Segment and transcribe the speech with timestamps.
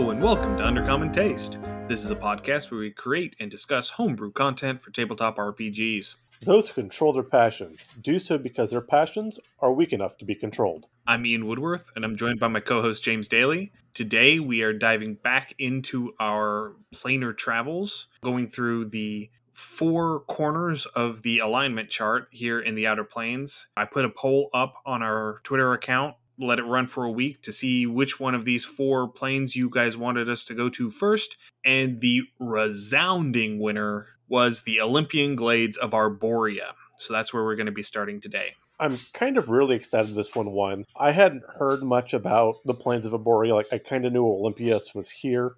[0.00, 1.58] Hello, and welcome to Undercommon Taste.
[1.86, 6.16] This is a podcast where we create and discuss homebrew content for tabletop RPGs.
[6.40, 10.34] Those who control their passions do so because their passions are weak enough to be
[10.34, 10.86] controlled.
[11.06, 13.72] I'm Ian Woodworth, and I'm joined by my co host James Daly.
[13.92, 21.20] Today, we are diving back into our planar travels, going through the four corners of
[21.20, 23.66] the alignment chart here in the Outer Planes.
[23.76, 27.42] I put a poll up on our Twitter account let it run for a week
[27.42, 30.90] to see which one of these four planes you guys wanted us to go to
[30.90, 31.36] first.
[31.64, 36.72] And the resounding winner was the Olympian Glades of Arborea.
[36.98, 38.54] So that's where we're going to be starting today.
[38.78, 40.86] I'm kind of really excited this one won.
[40.96, 43.54] I hadn't heard much about the plains of Arborea.
[43.54, 45.56] Like I kind of knew Olympus was here,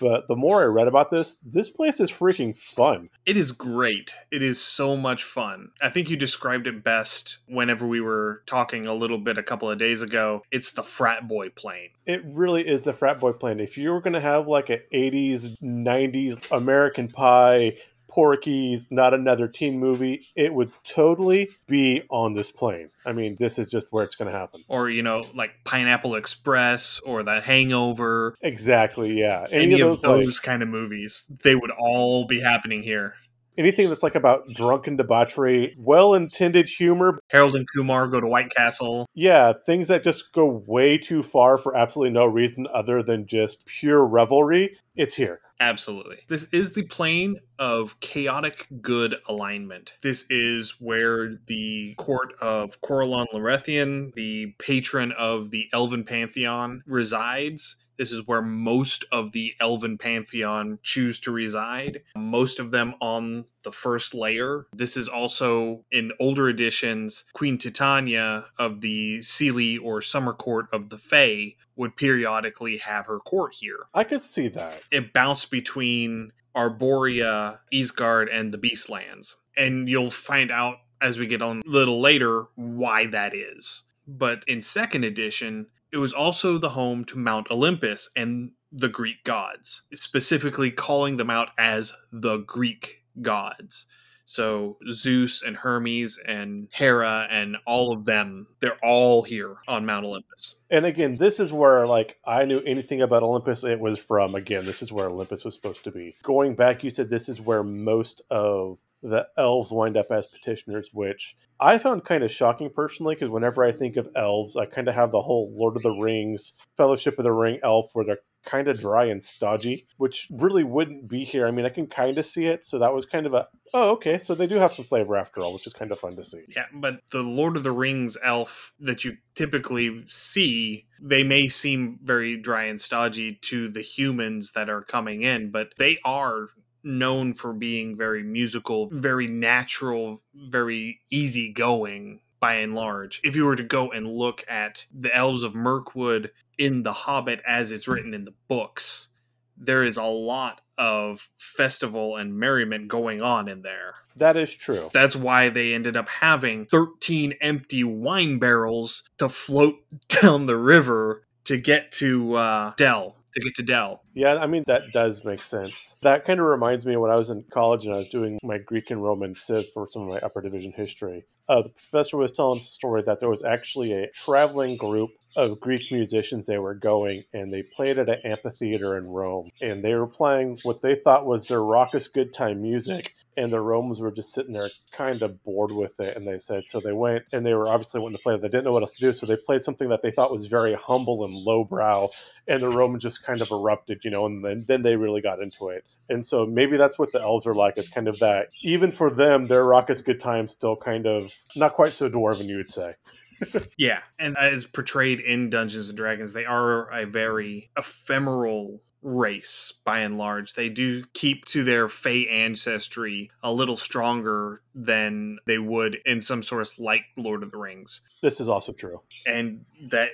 [0.00, 3.10] but the more I read about this, this place is freaking fun.
[3.26, 4.14] It is great.
[4.30, 5.70] It is so much fun.
[5.80, 9.70] I think you described it best whenever we were talking a little bit a couple
[9.70, 10.42] of days ago.
[10.50, 11.90] It's the frat boy plane.
[12.06, 13.60] It really is the frat boy plane.
[13.60, 17.76] If you were going to have like an 80s, 90s American Pie
[18.14, 22.90] Porky's Not Another Teen Movie, it would totally be on this plane.
[23.04, 24.62] I mean, this is just where it's going to happen.
[24.68, 28.36] Or, you know, like Pineapple Express or The Hangover.
[28.40, 29.48] Exactly, yeah.
[29.50, 33.16] Any, Any of those, those like, kind of movies, they would all be happening here
[33.58, 37.18] anything that's like about drunken debauchery, well intended humor.
[37.30, 39.06] Harold and Kumar go to White Castle.
[39.14, 43.66] Yeah, things that just go way too far for absolutely no reason other than just
[43.66, 44.76] pure revelry.
[44.96, 45.40] It's here.
[45.60, 46.18] Absolutely.
[46.28, 49.94] This is the plane of chaotic good alignment.
[50.02, 57.76] This is where the court of Corellon Larethian, the patron of the Elven Pantheon, resides
[57.96, 63.44] this is where most of the elven pantheon choose to reside, most of them on
[63.62, 64.66] the first layer.
[64.72, 70.90] This is also in older editions, Queen Titania of the Seelie or Summer Court of
[70.90, 73.86] the Fae would periodically have her court here.
[73.94, 74.82] I could see that.
[74.90, 79.34] It bounced between Arborea, Ysgard, and the Beastlands.
[79.56, 83.84] And you'll find out as we get on a little later why that is.
[84.06, 89.22] But in second edition, it was also the home to Mount Olympus and the Greek
[89.22, 93.86] gods, specifically calling them out as the Greek gods.
[94.24, 100.04] So Zeus and Hermes and Hera and all of them, they're all here on Mount
[100.04, 100.56] Olympus.
[100.68, 104.34] And again, this is where like I knew anything about Olympus it was from.
[104.34, 106.16] Again, this is where Olympus was supposed to be.
[106.24, 110.90] Going back, you said this is where most of the elves wind up as petitioners,
[110.92, 114.88] which I found kind of shocking personally, because whenever I think of elves, I kind
[114.88, 118.18] of have the whole Lord of the Rings, Fellowship of the Ring elf, where they're
[118.44, 118.80] kind of mm.
[118.80, 121.46] dry and stodgy, which really wouldn't be here.
[121.46, 123.90] I mean, I can kind of see it, so that was kind of a oh,
[123.90, 126.24] okay, so they do have some flavor after all, which is kind of fun to
[126.24, 126.42] see.
[126.48, 131.98] Yeah, but the Lord of the Rings elf that you typically see, they may seem
[132.02, 136.48] very dry and stodgy to the humans that are coming in, but they are
[136.84, 143.20] known for being very musical, very natural, very easygoing by and large.
[143.24, 147.40] If you were to go and look at the Elves of Mirkwood in The Hobbit
[147.46, 149.08] as it's written in the books,
[149.56, 153.94] there is a lot of festival and merriment going on in there.
[154.16, 154.90] That is true.
[154.92, 159.76] That's why they ended up having 13 empty wine barrels to float
[160.08, 164.03] down the river to get to uh, Dell to get to Dell.
[164.14, 165.96] Yeah, I mean, that does make sense.
[166.02, 168.38] That kind of reminds me of when I was in college and I was doing
[168.42, 171.24] my Greek and Roman Civ for some of my upper division history.
[171.48, 175.60] Uh, the professor was telling the story that there was actually a traveling group of
[175.60, 179.50] Greek musicians they were going, and they played at an amphitheater in Rome.
[179.60, 183.14] And they were playing what they thought was their raucous good time music.
[183.36, 186.16] And the Romans were just sitting there kind of bored with it.
[186.16, 188.36] And they said, so they went and they were obviously wanting to play.
[188.36, 189.12] They didn't know what else to do.
[189.12, 192.10] So they played something that they thought was very humble and lowbrow.
[192.46, 195.40] And the Romans just kind of erupted, you know, and then, then they really got
[195.40, 195.84] into it.
[196.08, 197.78] And so maybe that's what the elves are like.
[197.78, 201.72] It's kind of that, even for them, their raucous good time still kind of not
[201.74, 202.94] quite so dwarven, you would say
[203.76, 210.00] yeah, and as portrayed in Dungeons and Dragons, they are a very ephemeral race by
[210.00, 210.54] and large.
[210.54, 216.42] They do keep to their Fey ancestry a little stronger than they would in some
[216.42, 218.00] source like Lord of the Rings.
[218.22, 219.02] This is also true.
[219.26, 220.10] And that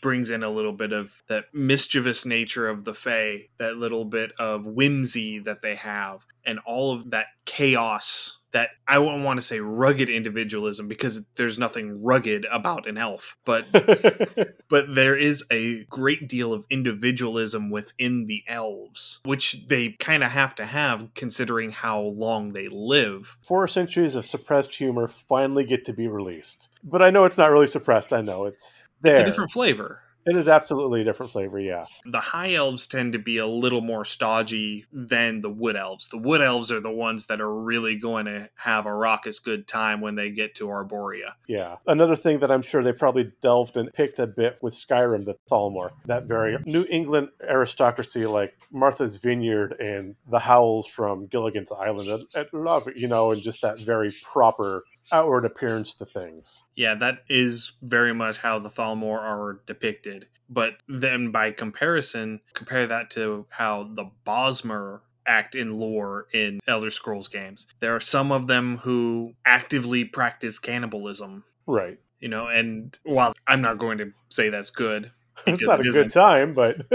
[0.00, 4.32] brings in a little bit of that mischievous nature of the Fae, that little bit
[4.38, 9.44] of whimsy that they have, and all of that chaos that I won't want to
[9.44, 13.66] say rugged individualism because there's nothing rugged about an elf, but
[14.68, 20.30] but there is a great deal of individualism within the elves, which they kind of
[20.30, 23.36] have to have considering how long they live.
[23.42, 26.68] Four centuries of suppressed humor finally get to be released.
[26.84, 28.12] But I know it's not really suppressed.
[28.12, 29.12] I know it's there.
[29.12, 30.00] It's a different flavor.
[30.26, 31.84] It is absolutely a different flavor, yeah.
[32.06, 36.08] The high elves tend to be a little more stodgy than the wood elves.
[36.08, 39.68] The wood elves are the ones that are really going to have a raucous good
[39.68, 41.32] time when they get to Arborea.
[41.46, 41.76] Yeah.
[41.86, 45.36] Another thing that I'm sure they probably delved and picked a bit with Skyrim, the
[45.50, 52.26] Thalmor, that very New England aristocracy like Martha's Vineyard and the Howells from Gilligan's Island.
[52.34, 56.64] I, I love it, you know, and just that very proper outward appearance to things.
[56.74, 60.26] Yeah, that is very much how the Thalmor are depicted.
[60.48, 66.90] But then by comparison, compare that to how the Bosmer act in lore in Elder
[66.90, 67.66] Scrolls games.
[67.80, 71.44] There are some of them who actively practice cannibalism.
[71.66, 71.98] Right.
[72.20, 75.12] You know, and while I'm not going to say that's good,
[75.46, 76.88] It's not it a isn't, good time, but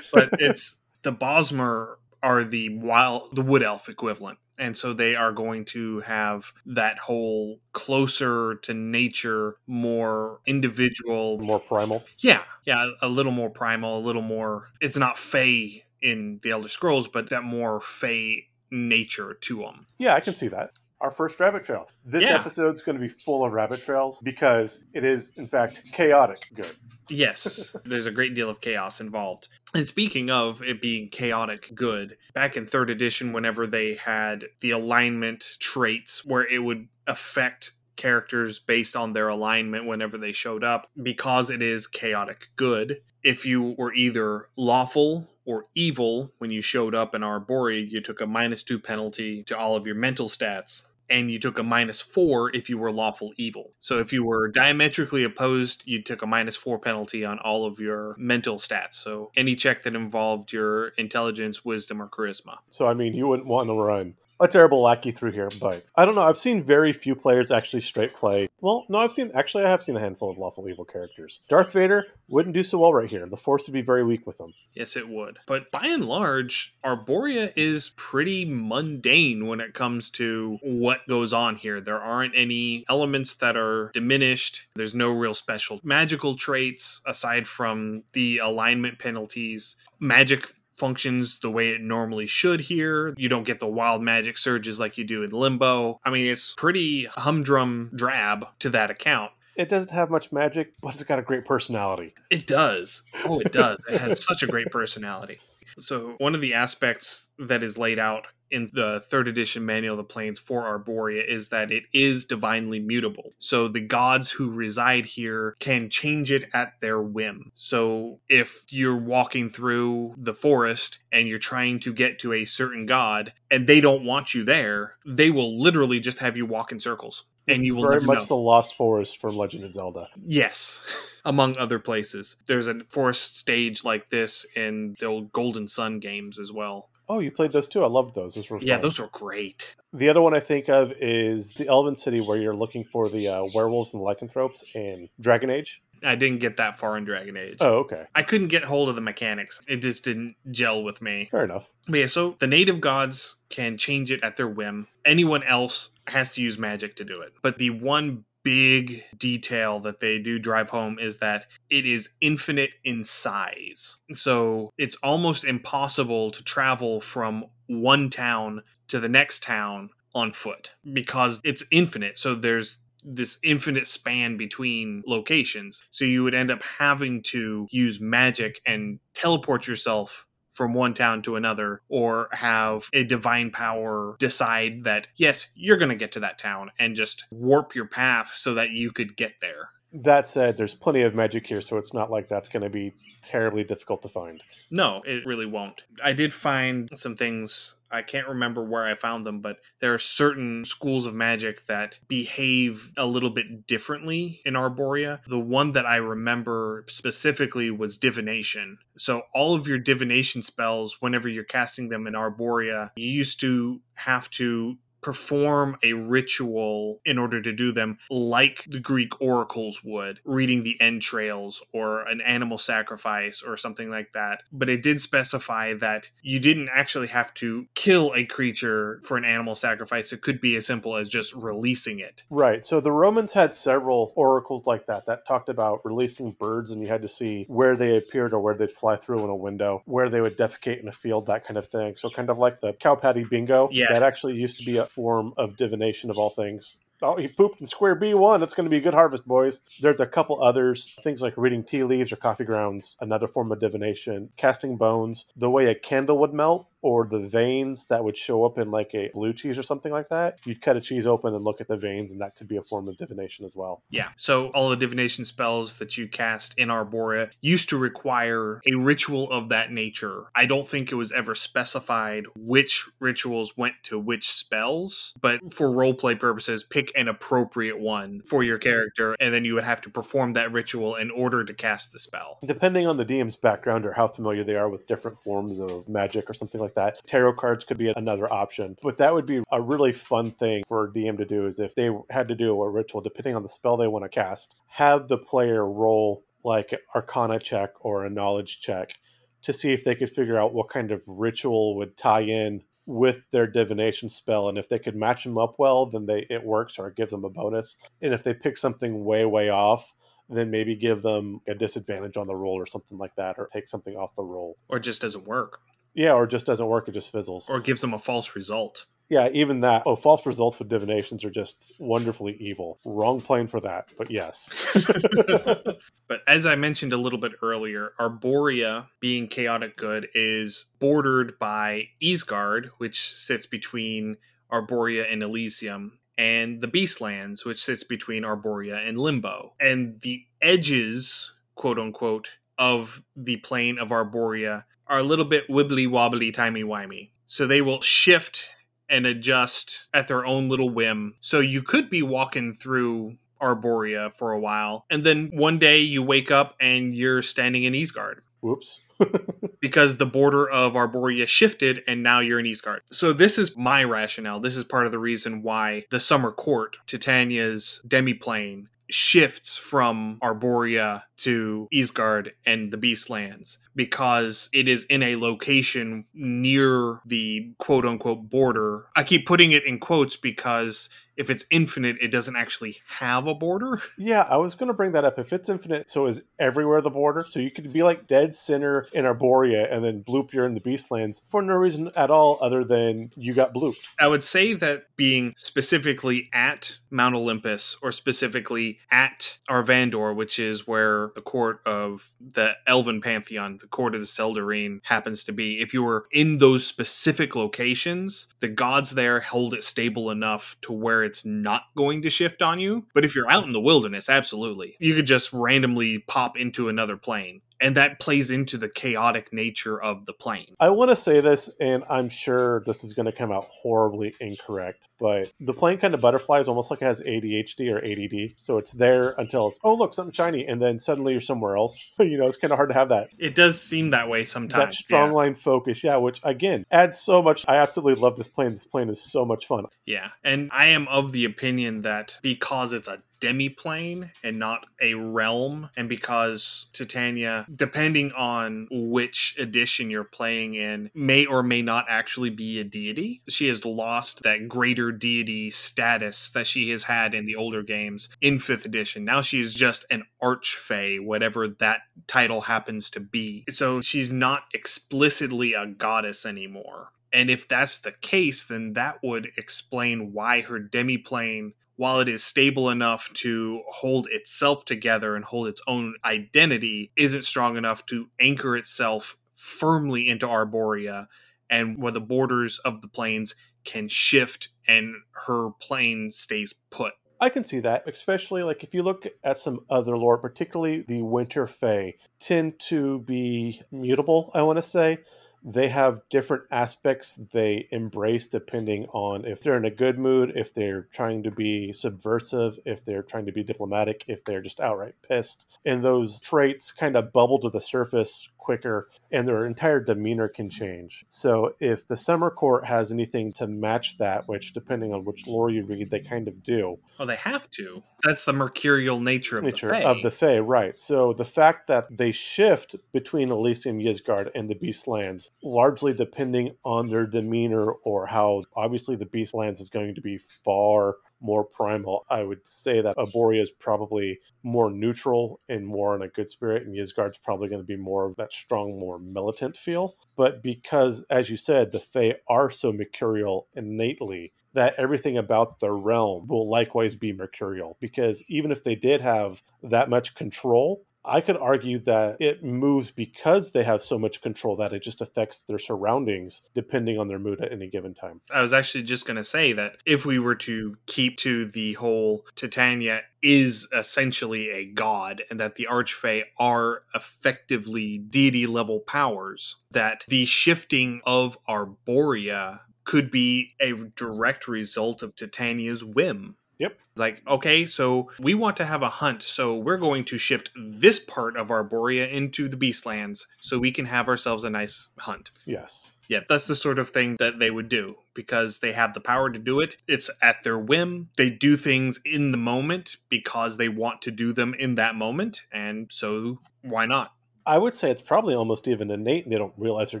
[0.12, 5.32] but it's the Bosmer are the wild the wood elf equivalent and so they are
[5.32, 12.04] going to have that whole closer to nature more individual more primal.
[12.18, 16.68] yeah yeah a little more primal a little more it's not fey in the elder
[16.68, 20.70] scrolls but that more fey nature to them Yeah, I can see that.
[21.02, 21.88] Our first rabbit trail.
[22.04, 22.36] This Yeah.
[22.36, 26.76] episode's going to be full of rabbit trails because it is, in fact, chaotic good.
[27.10, 29.48] Yes, there's a great deal of chaos involved.
[29.74, 34.70] And speaking of it being chaotic good, back in third edition, whenever they had the
[34.70, 40.88] alignment traits where it would affect characters based on their alignment whenever they showed up,
[41.02, 46.94] because it is chaotic good, if you were either lawful or evil when you showed
[46.94, 50.86] up in Arborea, you took a minus two penalty to all of your mental stats
[51.12, 53.72] and you took a minus four if you were lawful evil.
[53.78, 57.78] So if you were diametrically opposed, you took a minus four penalty on all of
[57.78, 58.94] your mental stats.
[58.94, 62.56] So any check that involved your intelligence, wisdom, or charisma.
[62.70, 66.04] So, I mean, you wouldn't want to run a terrible lackey through here, but I
[66.04, 66.22] don't know.
[66.22, 68.48] I've seen very few players actually straight play.
[68.60, 71.40] Well, no, I've seen, actually, I have seen a handful of lawful evil characters.
[71.48, 73.26] Darth Vader wouldn't do so well right here.
[73.26, 74.52] The Force would be very weak with him.
[74.74, 75.38] Yes, it would.
[75.46, 81.56] But by and large, Arborea is pretty mundane when it comes to what goes on
[81.56, 81.80] here.
[81.80, 84.66] There aren't any elements that are diminished.
[84.74, 89.76] There's no real special magical traits aside from the alignment penalties.
[90.00, 93.14] Magic functions the way it normally should here.
[93.16, 96.00] You don't get the wild magic surges like you do in Limbo.
[96.04, 99.32] I mean, it's pretty humdrum drab to that account.
[99.54, 102.14] It doesn't have much magic, but it's got a great personality.
[102.30, 103.02] It does.
[103.26, 103.78] Oh, it does.
[103.88, 105.40] It has such a great personality.
[105.78, 109.98] So, one of the aspects that is laid out in the third edition manual of
[109.98, 113.32] the planes for Arborea is that it is divinely mutable.
[113.38, 117.52] So, the gods who reside here can change it at their whim.
[117.54, 122.86] So, if you're walking through the forest and you're trying to get to a certain
[122.86, 126.78] god and they don't want you there, they will literally just have you walk in
[126.78, 127.24] circles.
[127.48, 128.24] And you will very much know.
[128.26, 130.08] the Lost Forest from Legend of Zelda.
[130.24, 130.84] Yes,
[131.24, 132.36] among other places.
[132.46, 136.88] There's a forest stage like this in the old Golden Sun games as well.
[137.12, 137.84] Oh, you played those too?
[137.84, 138.34] I loved those.
[138.34, 138.82] Those were Yeah, fun.
[138.82, 139.76] those were great.
[139.92, 143.28] The other one I think of is the Elven City, where you're looking for the
[143.28, 145.82] uh, werewolves and the lycanthropes in Dragon Age.
[146.04, 147.58] I didn't get that far in Dragon Age.
[147.60, 149.60] Oh, okay, I couldn't get hold of the mechanics.
[149.68, 151.28] It just didn't gel with me.
[151.30, 151.68] fair enough.
[151.86, 154.88] But yeah, so the native gods can change it at their whim.
[155.04, 157.34] Anyone else has to use magic to do it.
[157.42, 162.70] But the one big detail that they do drive home is that it is infinite
[162.84, 163.98] in size.
[164.12, 170.72] So it's almost impossible to travel from one town to the next town on foot
[170.92, 172.18] because it's infinite.
[172.18, 175.82] So there's this infinite span between locations.
[175.90, 181.22] So you would end up having to use magic and teleport yourself from one town
[181.22, 186.20] to another or have a divine power decide that yes you're going to get to
[186.20, 190.56] that town and just warp your path so that you could get there That said,
[190.56, 194.02] there's plenty of magic here, so it's not like that's going to be terribly difficult
[194.02, 194.42] to find.
[194.70, 199.24] no it really won't i did find some things i can't remember where i found
[199.24, 204.54] them but there are certain schools of magic that behave a little bit differently in
[204.54, 205.20] arborea.
[205.26, 208.78] The one that i remember specifically was divination.
[208.96, 213.80] So all of your divination spells whenever you're casting them in arborea you used to
[213.94, 220.20] have to perform a ritual in order to do them like the Greek oracles would,
[220.24, 224.42] reading the entrails or an animal sacrifice or something like that.
[224.52, 229.24] But it did specify that you didn't actually have to kill a creature for an
[229.24, 230.12] animal sacrifice.
[230.12, 232.22] It could be as simple as just releasing it.
[232.30, 232.64] Right.
[232.64, 236.88] So the Romans had several oracles like that that talked about releasing birds, and you
[236.88, 240.08] had to see where they appeared or where they'd fly through in a window, where
[240.08, 241.96] they would defecate in a field, that kind of thing.
[241.96, 243.68] So kind of like the cow patty bingo.
[243.72, 243.86] Yeah.
[243.90, 246.78] That actually used to be a form of divination of all things.
[247.02, 248.42] oh, he pooped in square B1.
[248.42, 249.60] It's going to be a good harvest, boys.
[249.80, 253.58] There's a couple others, things like reading tea leaves or coffee grounds, another form of
[253.58, 258.44] divination, casting bones, the way a candle would melt or the veins that would show
[258.44, 260.38] up in like a blue cheese or something like that.
[260.44, 262.62] You'd cut a cheese open and look at the veins, and that could be a
[262.62, 263.82] form of divination as well.
[263.90, 264.08] Yeah.
[264.16, 269.30] So all the divination spells that you cast in Arborea used to require a ritual
[269.30, 270.24] of that nature.
[270.34, 275.68] I don't think it was ever specified which rituals went to which spells, but for
[275.68, 279.90] roleplay purposes, pick an appropriate one for your character, and then you would have to
[279.90, 282.38] perform that ritual in order to cast the spell.
[282.44, 286.28] Depending on the DM's background or how familiar they are with different forms of magic
[286.28, 288.76] or something like that, tarot cards could be another option.
[288.82, 291.90] But that would be a really fun thing for DM to do is if they
[292.10, 295.18] had to do a ritual, depending on the spell they want to cast, have the
[295.18, 298.94] player roll like an arcana check or a knowledge check
[299.42, 303.18] to see if they could figure out what kind of ritual would tie in with
[303.30, 306.80] their divination spell and if they could match them up well then they it works
[306.80, 307.76] or it gives them a bonus.
[308.00, 309.94] And if they pick something way way off
[310.28, 313.68] then maybe give them a disadvantage on the roll or something like that or take
[313.68, 314.56] something off the roll.
[314.68, 315.60] Or it just doesn't work,
[315.94, 318.86] yeah or just doesn't work it just fizzles or gives them a false result.
[319.08, 323.60] yeah even that oh false results with divinations are just wonderfully evil wrong plane for
[323.60, 324.52] that but yes
[326.08, 331.88] but as I mentioned a little bit earlier, Arborea, being chaotic good, is bordered by
[332.02, 334.16] Ysgard, which sits between
[334.50, 339.54] Arborea and Elysium, and the Beastlands, which sits between Arborea and Limbo.
[339.60, 345.88] And the edges, quote unquote, of the plane of Arborea are a little bit wibbly
[345.88, 347.10] wobbly, timey wimey.
[347.26, 348.50] So they will shift
[348.90, 351.14] and adjust at their own little whim.
[351.20, 356.02] So you could be walking through Arborea for a while, and then one day you
[356.02, 358.80] wake up and you're standing in Ysgard whoops
[359.60, 362.80] because the border of Arborea shifted and now you're in Ysgard.
[362.90, 364.40] So this is my rationale.
[364.40, 371.02] This is part of the reason why the Summer Court, Titania's demiplane, shifts from Arborea
[371.18, 378.28] to Ysgard and the Beastlands because it is in a location near the quote unquote
[378.28, 378.86] border.
[378.96, 380.88] I keep putting it in quotes because
[381.22, 383.80] if it's infinite, it doesn't actually have a border.
[383.98, 385.18] Yeah, I was going to bring that up.
[385.18, 387.24] If it's infinite, so is everywhere the border?
[387.28, 390.60] So you could be like dead center in Arborea and then bloop you're in the
[390.60, 393.86] Beastlands for no reason at all other than you got blooped.
[394.00, 400.66] I would say that being specifically at Mount Olympus or specifically at Arvandor, which is
[400.66, 405.60] where the court of the Elven Pantheon, the court of the Seldarine, happens to be,
[405.60, 410.72] if you were in those specific locations, the gods there hold it stable enough to
[410.72, 412.86] where it's not going to shift on you.
[412.94, 414.76] But if you're out in the wilderness, absolutely.
[414.80, 417.42] You could just randomly pop into another plane.
[417.62, 420.54] And that plays into the chaotic nature of the plane.
[420.60, 424.14] I want to say this, and I'm sure this is going to come out horribly
[424.20, 428.34] incorrect, but the plane kind of butterflies almost like it has ADHD or ADD.
[428.36, 430.44] So it's there until it's, oh, look, something shiny.
[430.44, 431.88] And then suddenly you're somewhere else.
[431.98, 433.10] you know, it's kind of hard to have that.
[433.18, 434.74] It does seem that way sometimes.
[434.74, 435.16] that strong yeah.
[435.16, 437.44] line focus, yeah, which again adds so much.
[437.48, 438.52] I absolutely love this plane.
[438.52, 439.66] This plane is so much fun.
[439.86, 444.94] Yeah, and I am of the opinion that because it's a demiplane and not a
[444.94, 451.86] realm, and because Titania, depending on which edition you're playing in, may or may not
[451.88, 457.14] actually be a deity, she has lost that greater deity status that she has had
[457.14, 459.04] in the older games in 5th edition.
[459.04, 463.44] Now she is just an archfey, whatever that title happens to be.
[463.50, 466.88] So she's not explicitly a goddess anymore.
[467.12, 472.22] And if that's the case, then that would explain why her demiplane, while it is
[472.22, 478.08] stable enough to hold itself together and hold its own identity, isn't strong enough to
[478.20, 481.06] anchor itself firmly into Arborea
[481.50, 484.94] and where the borders of the planes can shift and
[485.26, 486.92] her plane stays put.
[487.20, 491.02] I can see that, especially like if you look at some other lore, particularly the
[491.02, 494.32] Winter Fae, tend to be mutable.
[494.34, 494.98] I want to say
[495.44, 500.54] they have different aspects they embrace depending on if they're in a good mood, if
[500.54, 504.94] they're trying to be subversive, if they're trying to be diplomatic, if they're just outright
[505.02, 505.46] pissed.
[505.64, 510.50] And those traits kind of bubble to the surface quicker and their entire demeanor can
[510.50, 511.04] change.
[511.08, 515.50] So if the Summer Court has anything to match that, which depending on which lore
[515.50, 516.78] you read, they kind of do.
[516.98, 517.82] Oh, they have to.
[518.02, 519.82] That's the mercurial nature of nature the Fae.
[519.82, 520.78] of the Fae, right.
[520.78, 526.88] So the fact that they shift between Elysium, Ysgard, and the Beastlands, largely depending on
[526.88, 532.04] their demeanor or how obviously the Beastlands is going to be far more primal.
[532.10, 536.66] I would say that Arborea is probably more neutral and more in a good spirit,
[536.66, 539.94] and Ysgard's probably going to be more of that strong, more militant feel.
[540.16, 545.70] But because, as you said, the Fae are so mercurial innately, that everything about the
[545.70, 547.78] realm will likewise be mercurial.
[547.80, 552.90] Because even if they did have that much control, I could argue that it moves
[552.90, 557.18] because they have so much control that it just affects their surroundings depending on their
[557.18, 558.20] mood at any given time.
[558.30, 561.74] I was actually just going to say that if we were to keep to the
[561.74, 569.56] whole Titania is essentially a god and that the Archfey are effectively deity level powers,
[569.70, 576.78] that the shifting of Arborea could be a direct result of Titania's whim Yep.
[576.94, 581.00] Like, okay, so we want to have a hunt, so we're going to shift this
[581.00, 585.32] part of Arborea into the Beastlands so we can have ourselves a nice hunt.
[585.44, 585.90] Yes.
[586.06, 589.28] Yeah, that's the sort of thing that they would do because they have the power
[589.28, 589.74] to do it.
[589.88, 591.08] It's at their whim.
[591.16, 595.42] They do things in the moment because they want to do them in that moment,
[595.52, 597.12] and so why not?
[597.46, 600.00] I would say it's probably almost even innate and they don't realize they're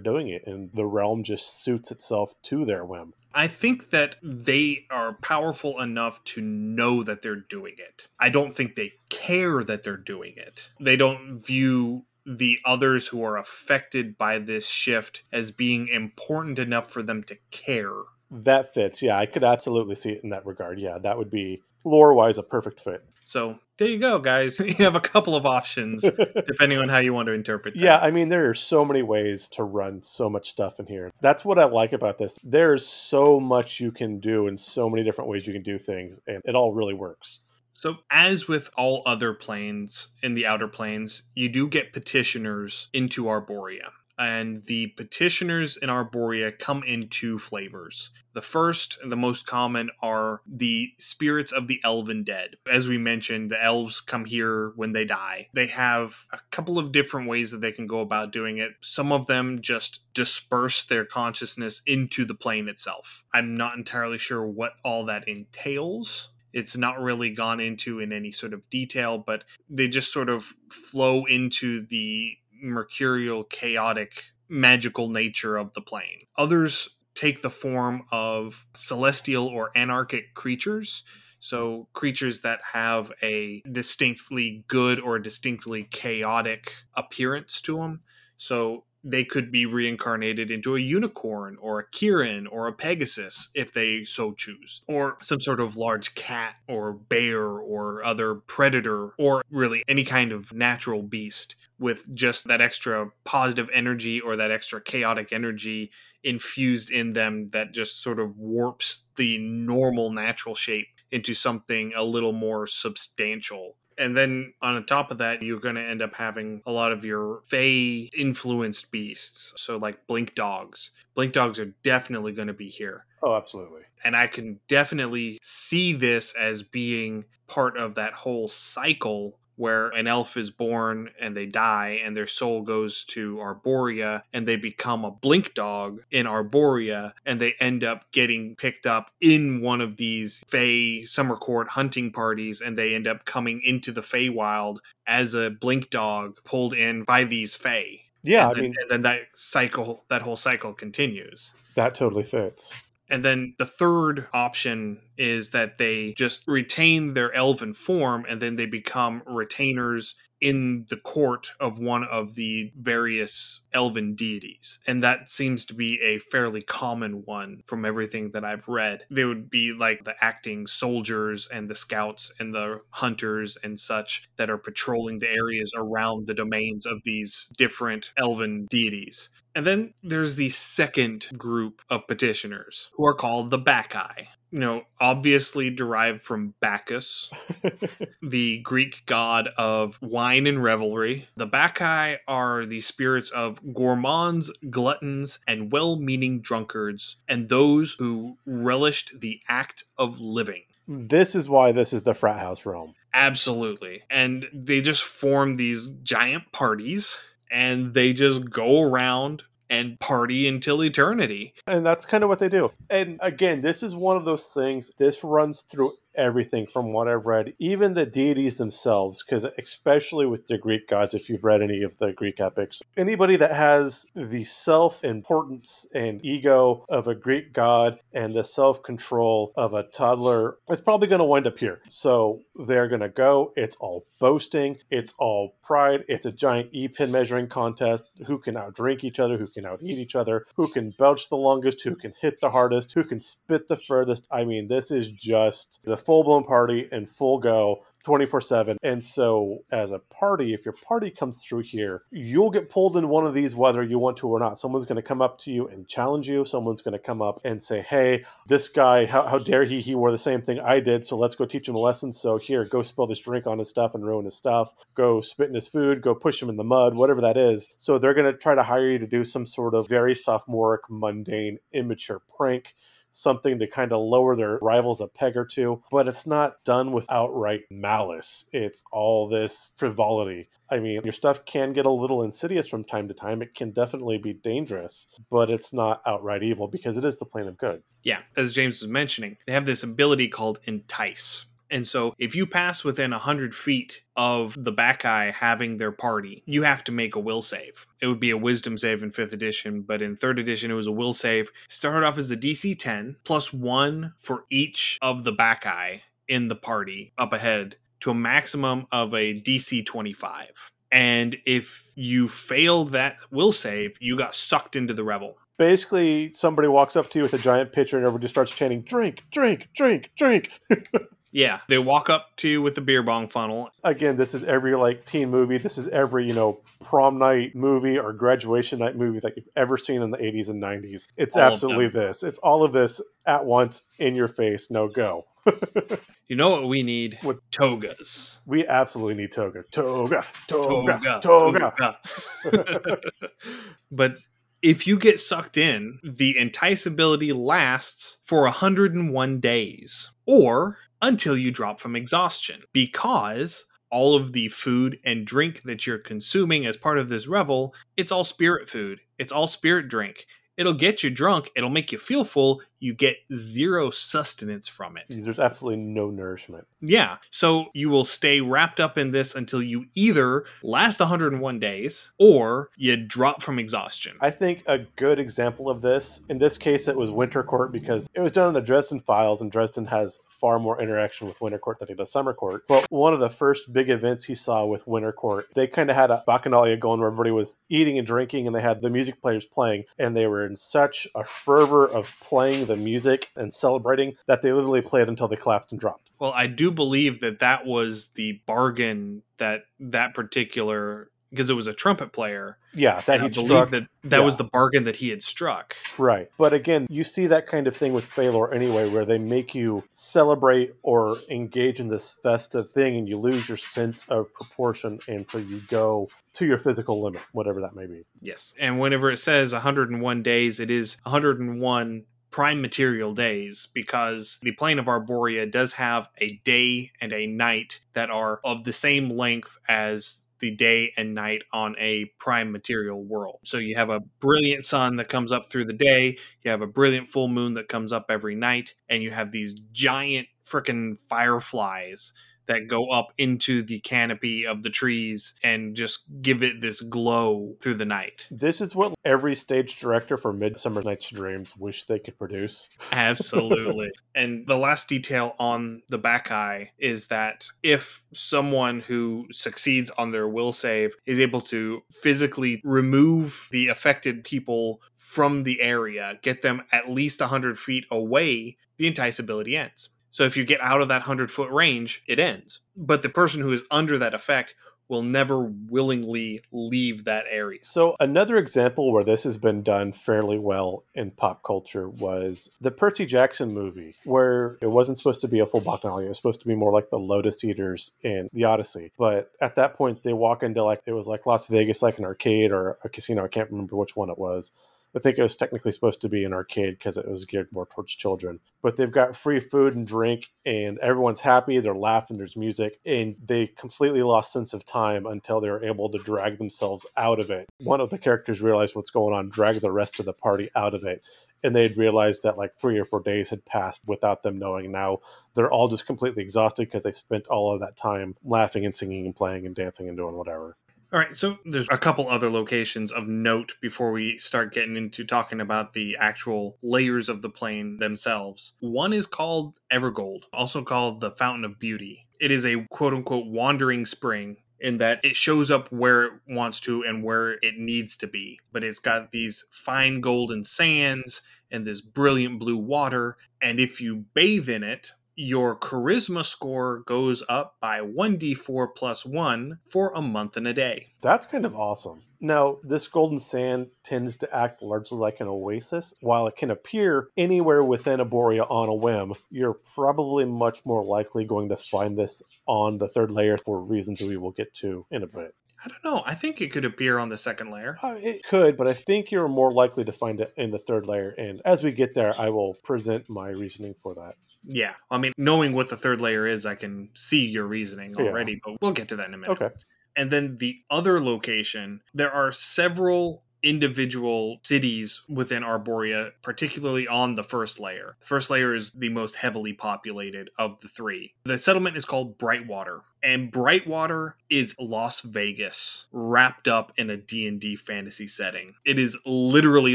[0.00, 3.14] doing it, and the realm just suits itself to their whim.
[3.34, 8.08] I think that they are powerful enough to know that they're doing it.
[8.20, 10.70] I don't think they care that they're doing it.
[10.78, 16.90] They don't view the others who are affected by this shift as being important enough
[16.90, 18.02] for them to care.
[18.30, 19.02] That fits.
[19.02, 20.78] Yeah, I could absolutely see it in that regard.
[20.78, 23.04] Yeah, that would be lore wise a perfect fit.
[23.24, 24.58] So there you go, guys.
[24.72, 26.04] You have a couple of options
[26.46, 27.84] depending on how you want to interpret them.
[27.84, 31.10] Yeah, I mean, there are so many ways to run so much stuff in here.
[31.20, 32.38] That's what I like about this.
[32.42, 36.20] There's so much you can do and so many different ways you can do things,
[36.26, 37.40] and it all really works.
[37.72, 43.24] So, as with all other planes in the outer planes, you do get petitioners into
[43.24, 43.90] Arborea
[44.22, 48.10] and the petitioners in Arborea come in two flavors.
[48.34, 52.50] The first and the most common are the spirits of the elven dead.
[52.70, 55.48] As we mentioned, the elves come here when they die.
[55.52, 58.72] They have a couple of different ways that they can go about doing it.
[58.80, 63.24] Some of them just disperse their consciousness into the plane itself.
[63.34, 68.30] I'm not entirely sure what all that entails it's not really gone into in any
[68.30, 75.56] sort of detail, but they just sort of flow into the mercurial, chaotic, magical nature
[75.56, 76.26] of the plane.
[76.36, 81.04] Others take the form of celestial or anarchic creatures.
[81.40, 88.02] So, creatures that have a distinctly good or distinctly chaotic appearance to them.
[88.36, 93.72] So, they could be reincarnated into a unicorn or a Kirin or a Pegasus if
[93.72, 99.42] they so choose, or some sort of large cat or bear or other predator, or
[99.50, 104.80] really any kind of natural beast with just that extra positive energy or that extra
[104.80, 105.90] chaotic energy
[106.24, 112.02] infused in them that just sort of warps the normal natural shape into something a
[112.02, 116.62] little more substantial and then on top of that, you're going to end up having
[116.66, 119.52] a lot of your Fey influenced beasts.
[119.56, 120.90] So, like Blink Dogs.
[121.14, 123.06] Blink Dogs are definitely going to be here.
[123.22, 123.82] Oh, absolutely.
[124.04, 130.06] And I can definitely see this as being part of that whole cycle where an
[130.06, 135.04] elf is born and they die and their soul goes to Arborea and they become
[135.04, 139.96] a blink dog in Arborea and they end up getting picked up in one of
[139.96, 145.34] these Fey summer court hunting parties and they end up coming into the Feywild as
[145.34, 148.06] a blink dog pulled in by these Fey.
[148.22, 151.52] Yeah, and I mean, and then that cycle, that whole cycle continues.
[151.74, 152.72] That totally fits.
[153.12, 158.56] And then the third option is that they just retain their elven form and then
[158.56, 164.80] they become retainers in the court of one of the various elven deities.
[164.86, 169.04] And that seems to be a fairly common one from everything that I've read.
[169.08, 174.28] They would be like the acting soldiers and the scouts and the hunters and such
[174.36, 179.30] that are patrolling the areas around the domains of these different elven deities.
[179.54, 184.28] And then there's the second group of petitioners who are called the Bacchae.
[184.50, 187.30] You know, obviously derived from Bacchus,
[188.22, 191.26] the Greek god of wine and revelry.
[191.36, 198.36] The Bacchae are the spirits of gourmands, gluttons, and well meaning drunkards, and those who
[198.44, 200.64] relished the act of living.
[200.86, 202.94] This is why this is the frat house realm.
[203.14, 204.02] Absolutely.
[204.10, 207.18] And they just form these giant parties
[207.52, 211.54] and they just go around and party until eternity.
[211.66, 212.70] And that's kind of what they do.
[212.90, 217.26] And again, this is one of those things, this runs through everything from what I've
[217.26, 221.82] read, even the deities themselves, because especially with the Greek gods, if you've read any
[221.82, 227.52] of the Greek epics, anybody that has the self importance and ego of a Greek
[227.52, 231.80] god and the self control of a toddler, it's probably going to wind up here.
[231.88, 233.52] So they're going to go.
[233.56, 238.04] It's all boasting, it's all pride, it's a giant e pin measuring contest.
[238.26, 241.36] Who can outdrink each other, who can out eat each other, who can belch the
[241.36, 244.28] longest, who can hit the hardest, who can spit the furthest.
[244.30, 247.82] I mean, this is just the full blown party and full go.
[248.02, 248.78] 24 7.
[248.82, 253.08] And so, as a party, if your party comes through here, you'll get pulled in
[253.08, 254.58] one of these whether you want to or not.
[254.58, 256.44] Someone's going to come up to you and challenge you.
[256.44, 259.80] Someone's going to come up and say, Hey, this guy, how, how dare he?
[259.80, 261.06] He wore the same thing I did.
[261.06, 262.12] So let's go teach him a lesson.
[262.12, 264.74] So, here, go spill this drink on his stuff and ruin his stuff.
[264.94, 266.02] Go spit in his food.
[266.02, 267.70] Go push him in the mud, whatever that is.
[267.76, 270.82] So, they're going to try to hire you to do some sort of very sophomoric,
[270.88, 272.74] mundane, immature prank
[273.12, 276.92] something to kind of lower their rivals a peg or two, but it's not done
[276.92, 278.46] with outright malice.
[278.52, 280.48] It's all this frivolity.
[280.70, 283.42] I mean, your stuff can get a little insidious from time to time.
[283.42, 287.46] It can definitely be dangerous, but it's not outright evil because it is the plane
[287.46, 287.82] of good.
[288.02, 291.46] Yeah, as James was mentioning, they have this ability called entice.
[291.72, 296.42] And so if you pass within 100 feet of the back Bacchae having their party,
[296.44, 297.86] you have to make a will save.
[298.00, 300.86] It would be a wisdom save in 5th edition, but in 3rd edition it was
[300.86, 301.50] a will save.
[301.68, 306.48] Started off as a DC 10, plus 1 for each of the back Bacchae in
[306.48, 310.70] the party up ahead to a maximum of a DC 25.
[310.90, 316.66] And if you failed that will save, you got sucked into the revel basically somebody
[316.66, 320.10] walks up to you with a giant pitcher and everybody starts chanting drink drink drink
[320.16, 320.48] drink
[321.32, 323.70] Yeah, they walk up to you with the beer bong funnel.
[323.82, 325.56] Again, this is every like teen movie.
[325.58, 329.78] This is every you know prom night movie or graduation night movie that you've ever
[329.78, 331.08] seen in the 80s and 90s.
[331.16, 332.22] It's all absolutely this.
[332.22, 334.70] It's all of this at once in your face.
[334.70, 335.24] No go.
[336.28, 337.18] you know what we need?
[337.22, 338.40] What togas?
[338.46, 339.64] We absolutely need toga.
[339.70, 340.24] Toga.
[340.46, 341.20] Toga.
[341.22, 341.98] Toga.
[342.44, 343.00] toga.
[343.90, 344.16] but
[344.60, 350.10] if you get sucked in, the entice ability lasts for 101 days.
[350.24, 355.98] Or until you drop from exhaustion because all of the food and drink that you're
[355.98, 359.00] consuming as part of this revel, it's all spirit food.
[359.18, 360.26] It's all spirit drink.
[360.56, 365.04] It'll get you drunk, it'll make you feel full, you get zero sustenance from it.
[365.08, 366.66] There's absolutely no nourishment.
[366.80, 367.18] Yeah.
[367.30, 372.70] So you will stay wrapped up in this until you either last 101 days or
[372.76, 374.16] you drop from exhaustion.
[374.20, 378.08] I think a good example of this, in this case, it was Winter Court because
[378.14, 381.58] it was done in the Dresden Files, and Dresden has far more interaction with Winter
[381.58, 382.64] Court than he does Summer Court.
[382.66, 385.94] But one of the first big events he saw with Winter Court, they kind of
[385.94, 389.22] had a bacchanalia going where everybody was eating and drinking, and they had the music
[389.22, 394.14] players playing, and they were in such a fervor of playing the music and celebrating
[394.26, 396.10] that they literally played until they collapsed and dropped.
[396.18, 401.66] Well, I do believe that that was the bargain that that particular because it was
[401.66, 402.58] a trumpet player.
[402.74, 403.70] Yeah, that he struck.
[403.70, 404.24] That that yeah.
[404.24, 405.74] was the bargain that he had struck.
[405.98, 409.54] Right, but again, you see that kind of thing with Phalor anyway, where they make
[409.54, 415.00] you celebrate or engage in this festive thing, and you lose your sense of proportion,
[415.08, 418.04] and so you go to your physical limit, whatever that may be.
[418.20, 424.52] Yes, and whenever it says 101 days, it is 101 prime material days because the
[424.52, 429.10] plane of Arborea does have a day and a night that are of the same
[429.10, 433.38] length as the day and night on a prime material world.
[433.44, 436.66] So you have a brilliant sun that comes up through the day, you have a
[436.66, 442.12] brilliant full moon that comes up every night, and you have these giant freaking fireflies
[442.46, 447.56] that go up into the canopy of the trees and just give it this glow
[447.60, 448.26] through the night.
[448.30, 452.68] This is what every stage director for Midsummer Night's Dreams wish they could produce.
[452.90, 453.90] Absolutely.
[454.14, 460.28] and the last detail on the Bacchae is that if someone who succeeds on their
[460.28, 466.62] will save is able to physically remove the affected people from the area, get them
[466.72, 469.90] at least 100 feet away, the entice ability ends.
[470.12, 472.60] So if you get out of that 100 foot range, it ends.
[472.76, 474.54] But the person who is under that effect
[474.88, 477.60] will never willingly leave that area.
[477.62, 482.70] So, another example where this has been done fairly well in pop culture was the
[482.70, 486.04] Percy Jackson movie, where it wasn't supposed to be a full Bacchanalia.
[486.04, 488.92] It was supposed to be more like the Lotus Eaters in the Odyssey.
[488.98, 492.04] But at that point, they walk into like, it was like Las Vegas, like an
[492.04, 493.24] arcade or a casino.
[493.24, 494.52] I can't remember which one it was
[494.94, 497.66] I think it was technically supposed to be an arcade because it was geared more
[497.66, 498.40] towards children.
[498.62, 501.58] But they've got free food and drink, and everyone's happy.
[501.60, 502.18] They're laughing.
[502.18, 506.38] There's music, and they completely lost sense of time until they were able to drag
[506.38, 507.48] themselves out of it.
[507.58, 510.74] One of the characters realized what's going on, drag the rest of the party out
[510.74, 511.02] of it,
[511.42, 514.70] and they'd realized that like three or four days had passed without them knowing.
[514.70, 514.98] Now
[515.34, 519.06] they're all just completely exhausted because they spent all of that time laughing and singing
[519.06, 520.56] and playing and dancing and doing whatever.
[520.92, 525.04] All right, so there's a couple other locations of note before we start getting into
[525.04, 528.52] talking about the actual layers of the plane themselves.
[528.60, 532.06] One is called Evergold, also called the Fountain of Beauty.
[532.20, 536.60] It is a quote unquote wandering spring in that it shows up where it wants
[536.60, 538.38] to and where it needs to be.
[538.52, 543.16] But it's got these fine golden sands and this brilliant blue water.
[543.40, 549.58] And if you bathe in it, your charisma score goes up by 1d4 plus 1
[549.68, 550.88] for a month and a day.
[551.00, 552.00] That's kind of awesome.
[552.20, 555.92] Now, this golden sand tends to act largely like an oasis.
[556.00, 561.24] While it can appear anywhere within Arborea on a whim, you're probably much more likely
[561.24, 565.02] going to find this on the third layer for reasons we will get to in
[565.02, 565.34] a bit.
[565.64, 566.02] I don't know.
[566.04, 567.78] I think it could appear on the second layer.
[567.82, 570.86] Uh, it could, but I think you're more likely to find it in the third
[570.86, 571.10] layer.
[571.10, 574.14] And as we get there, I will present my reasoning for that.
[574.44, 574.74] Yeah.
[574.90, 578.06] I mean, knowing what the third layer is, I can see your reasoning Yeah.
[578.06, 579.40] already, but we'll get to that in a minute.
[579.40, 579.54] Okay.
[579.94, 587.24] And then the other location, there are several individual cities within Arborea, particularly on the
[587.24, 587.96] first layer.
[588.00, 591.14] The first layer is the most heavily populated of the three.
[591.24, 597.56] The settlement is called Brightwater, and Brightwater is Las Vegas wrapped up in a D&D
[597.56, 598.54] fantasy setting.
[598.64, 599.74] It is literally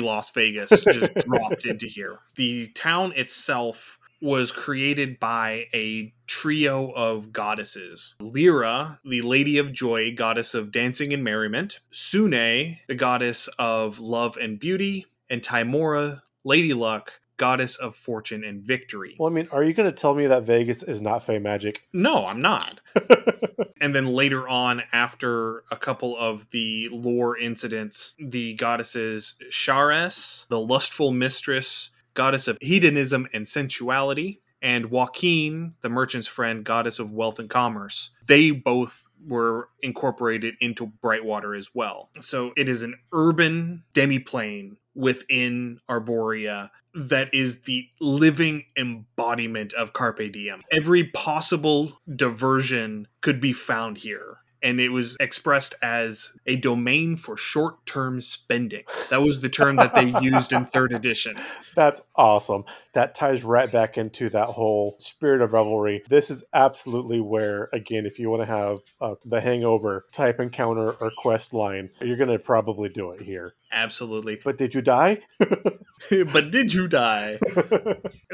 [0.02, 2.20] Las Vegas just dropped into here.
[2.36, 10.14] The town itself was created by a trio of goddesses Lliira, the Lady of Joy,
[10.16, 16.74] goddess of dancing and merriment, Sune, the goddess of love and beauty, and Tymora, Lady
[16.74, 19.16] Luck, goddess of fortune and victory.
[19.20, 21.84] Well, I mean, are you going to tell me that Vegas is not Fey magic?
[21.94, 22.82] No, I'm not.
[23.82, 30.60] and then later on, after a couple of the lore incidents, the goddesses Sharess, the
[30.60, 37.38] lustful mistress, goddess of hedonism and sensuality, and Waukeen, the merchant's friend, goddess of wealth
[37.38, 38.10] and commerce.
[38.28, 42.10] They both were incorporated into Brightwater as well.
[42.20, 50.32] So it is an urban demiplane within Arborea that is the living embodiment of Carpe
[50.32, 50.64] Diem.
[50.72, 54.38] Every possible diversion could be found here.
[54.62, 58.84] And it was expressed as a domain for short term spending.
[59.10, 61.38] That was the term that they used in third edition.
[61.76, 62.66] That's awesome.
[62.94, 66.04] That ties right back into that whole spirit of revelry.
[66.10, 70.94] This is absolutely where, again, if you want to have uh, the hangover type encounter
[70.94, 73.54] or quest line, you're going to probably do it here.
[73.72, 74.40] Absolutely.
[74.44, 75.20] But did you die?
[75.40, 77.40] but did you die?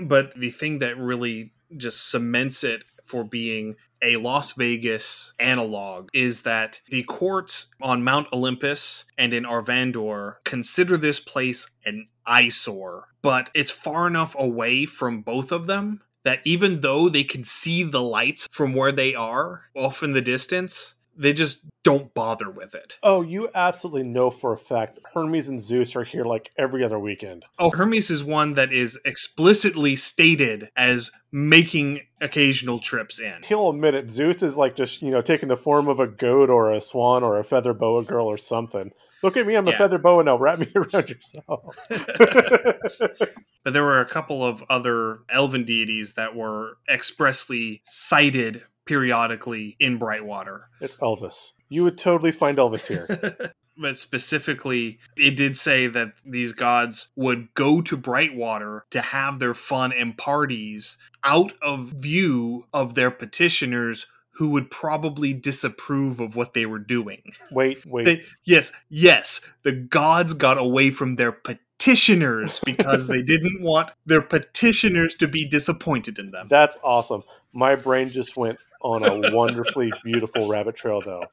[0.01, 6.43] But the thing that really just cements it for being a Las Vegas analog is
[6.43, 13.49] that the courts on Mount Olympus and in Arvandor consider this place an eyesore, but
[13.53, 18.01] it's far enough away from both of them that even though they can see the
[18.01, 22.97] lights from where they are off in the distance, they just don't bother with it.
[23.03, 26.97] oh, you absolutely know for a fact Hermes and Zeus are here like every other
[26.99, 27.43] weekend.
[27.59, 33.43] Oh, Hermes is one that is explicitly stated as making occasional trips in.
[33.43, 34.09] He'll admit it.
[34.09, 37.23] Zeus is like just, you know, taking the form of a goat or a swan
[37.23, 38.91] or a feather boa girl or something.
[39.21, 40.37] Look at me, I'm a feather boa now.
[40.37, 41.77] Wrap me around yourself.
[43.63, 49.99] But there were a couple of other elven deities that were expressly cited periodically in
[49.99, 50.63] Brightwater.
[50.79, 51.51] it's Elvis.
[51.69, 53.07] You would totally find Elvis here.
[53.77, 59.53] but specifically, it did say that these gods would go to Brightwater to have their
[59.53, 66.53] fun and parties out of view of their petitioners who would probably disapprove of what
[66.53, 67.21] they were doing.
[67.51, 68.05] Wait, wait.
[68.05, 71.59] They, yes, yes, the gods got away from their petitioners
[72.63, 76.47] because they didn't want their petitioners to be disappointed in them.
[76.49, 77.23] That's awesome.
[77.53, 81.23] My brain just went on a wonderfully beautiful rabbit trail, though.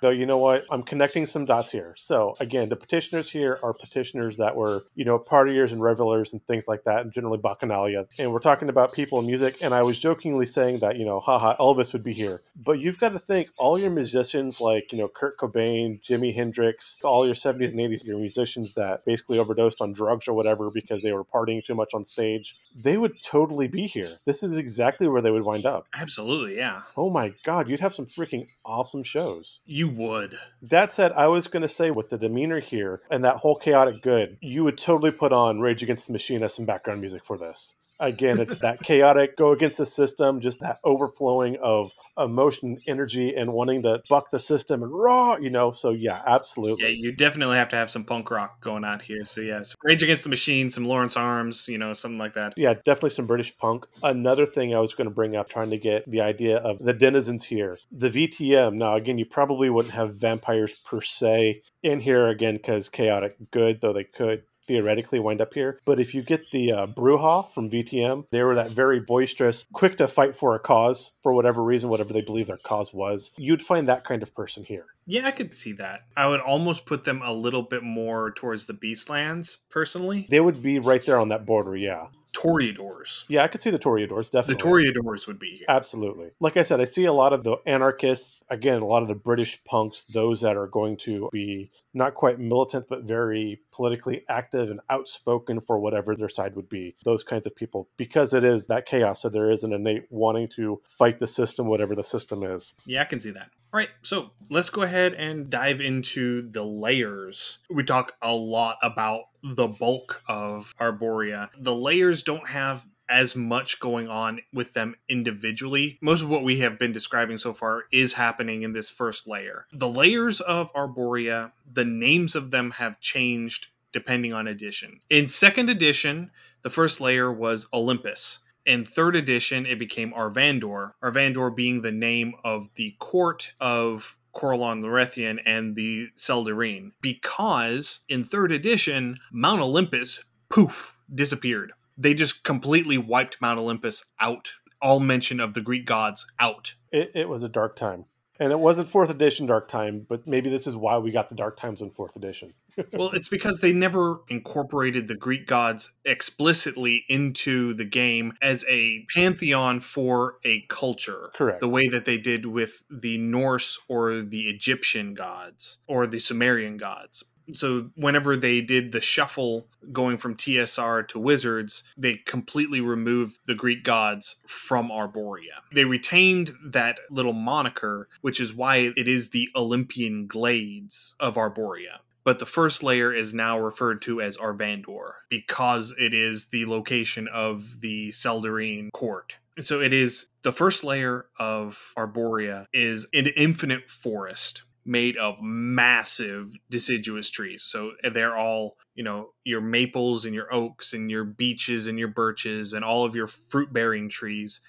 [0.00, 1.94] Though you know what, I'm connecting some dots here.
[1.96, 6.44] So again, the petitioners here are petitioners that were, you know, partiers and revelers and
[6.46, 8.06] things like that, and generally bacchanalia.
[8.18, 9.62] And we're talking about people and music.
[9.62, 12.42] And I was jokingly saying that, you know, haha, Elvis would be here.
[12.56, 16.96] But you've got to think all your musicians like, you know, Kurt Cobain, Jimi Hendrix,
[17.02, 21.02] all your 70s and 80s, your musicians that basically overdosed on drugs or whatever because
[21.02, 24.10] they were partying too much on stage, they would totally be here.
[24.24, 25.88] This is exactly where they would wind up.
[25.94, 26.82] Absolutely, yeah.
[26.96, 29.60] Oh my god, you'd have some freaking awesome shows.
[29.64, 30.38] You would.
[30.62, 34.02] That said, I was going to say with the demeanor here and that whole chaotic
[34.02, 37.38] good, you would totally put on Rage Against the Machine as some background music for
[37.38, 37.74] this.
[38.00, 43.52] Again, it's that chaotic go against the system, just that overflowing of emotion, energy, and
[43.52, 45.72] wanting to buck the system and raw, you know.
[45.72, 46.84] So yeah, absolutely.
[46.84, 49.24] Yeah, you definitely have to have some punk rock going on here.
[49.24, 52.54] So yeah, some Rage Against the Machine, some Lawrence Arms, you know, something like that.
[52.56, 53.86] Yeah, definitely some British punk.
[54.02, 56.92] Another thing I was going to bring up, trying to get the idea of the
[56.92, 58.74] denizens here, the VTM.
[58.74, 63.80] Now, again, you probably wouldn't have vampires per se in here again because chaotic good,
[63.80, 65.80] though they could theoretically wind up here.
[65.84, 69.96] But if you get the uh, Brujah from VTM, they were that very boisterous, quick
[69.98, 73.30] to fight for a cause for whatever reason, whatever they believe their cause was.
[73.36, 74.86] You'd find that kind of person here.
[75.06, 76.02] Yeah, I could see that.
[76.16, 80.26] I would almost put them a little bit more towards the Beastlands, personally.
[80.30, 82.06] They would be right there on that border, yeah.
[82.34, 83.24] Toreadors.
[83.28, 84.62] Yeah, I could see the Toreadors, definitely.
[84.62, 84.92] The.
[84.92, 85.66] Toreadors would be here.
[85.68, 86.32] Absolutely.
[86.40, 89.14] Like I said, I see a lot of the anarchists, again, a lot of the
[89.14, 94.68] British punks, those that are going to be not quite militant, but very politically active
[94.68, 96.96] and outspoken for whatever their side would be.
[97.04, 99.22] Those kinds of people, because it is that chaos.
[99.22, 102.74] So there is an innate wanting to fight the system, whatever the system is.
[102.84, 103.50] Yeah, I can see that.
[103.72, 107.58] All right, so let's go ahead and dive into the layers.
[107.68, 111.50] We talk a lot about the bulk of Arborea.
[111.58, 115.98] The layers don't have as much going on with them individually.
[116.00, 119.66] Most of what we have been describing so far is happening in this first layer.
[119.72, 125.00] The layers of Arborea, the names of them have changed depending on edition.
[125.10, 126.30] In second edition,
[126.62, 128.40] the first layer was Olympus.
[128.66, 134.82] In third edition, it became Arvandor, Arvandor being the name of the court of Corellon
[134.82, 136.92] Larethian and the Seldarine.
[137.00, 141.72] Because in third edition, Mount Olympus, poof, disappeared.
[141.96, 144.52] They just completely wiped Mount Olympus out.
[144.82, 146.74] All mention of the Greek gods out.
[146.92, 148.04] It, it was a dark time.
[148.40, 151.36] And it wasn't fourth edition dark time, but maybe this is why we got the
[151.36, 152.52] dark times in fourth edition.
[152.92, 159.06] well, it's because they never incorporated the Greek gods explicitly into the game as a
[159.14, 161.30] pantheon for a culture.
[161.34, 161.60] Correct.
[161.60, 166.76] The way that they did with the Norse or the Egyptian gods or the Sumerian
[166.76, 167.24] gods.
[167.52, 173.54] So, whenever they did the shuffle going from TSR to Wizards, they completely removed the
[173.54, 175.60] Greek gods from Arborea.
[175.72, 181.98] They retained that little moniker, which is why it is the Olympian Glades of Arborea
[182.24, 187.28] but the first layer is now referred to as Arvandor because it is the location
[187.28, 189.36] of the Seldarine court.
[189.60, 196.52] So it is the first layer of Arborea is an infinite forest made of massive
[196.70, 197.62] deciduous trees.
[197.62, 202.08] So they're all, you know, your maples and your oaks and your beeches and your
[202.08, 204.60] birches and all of your fruit bearing trees.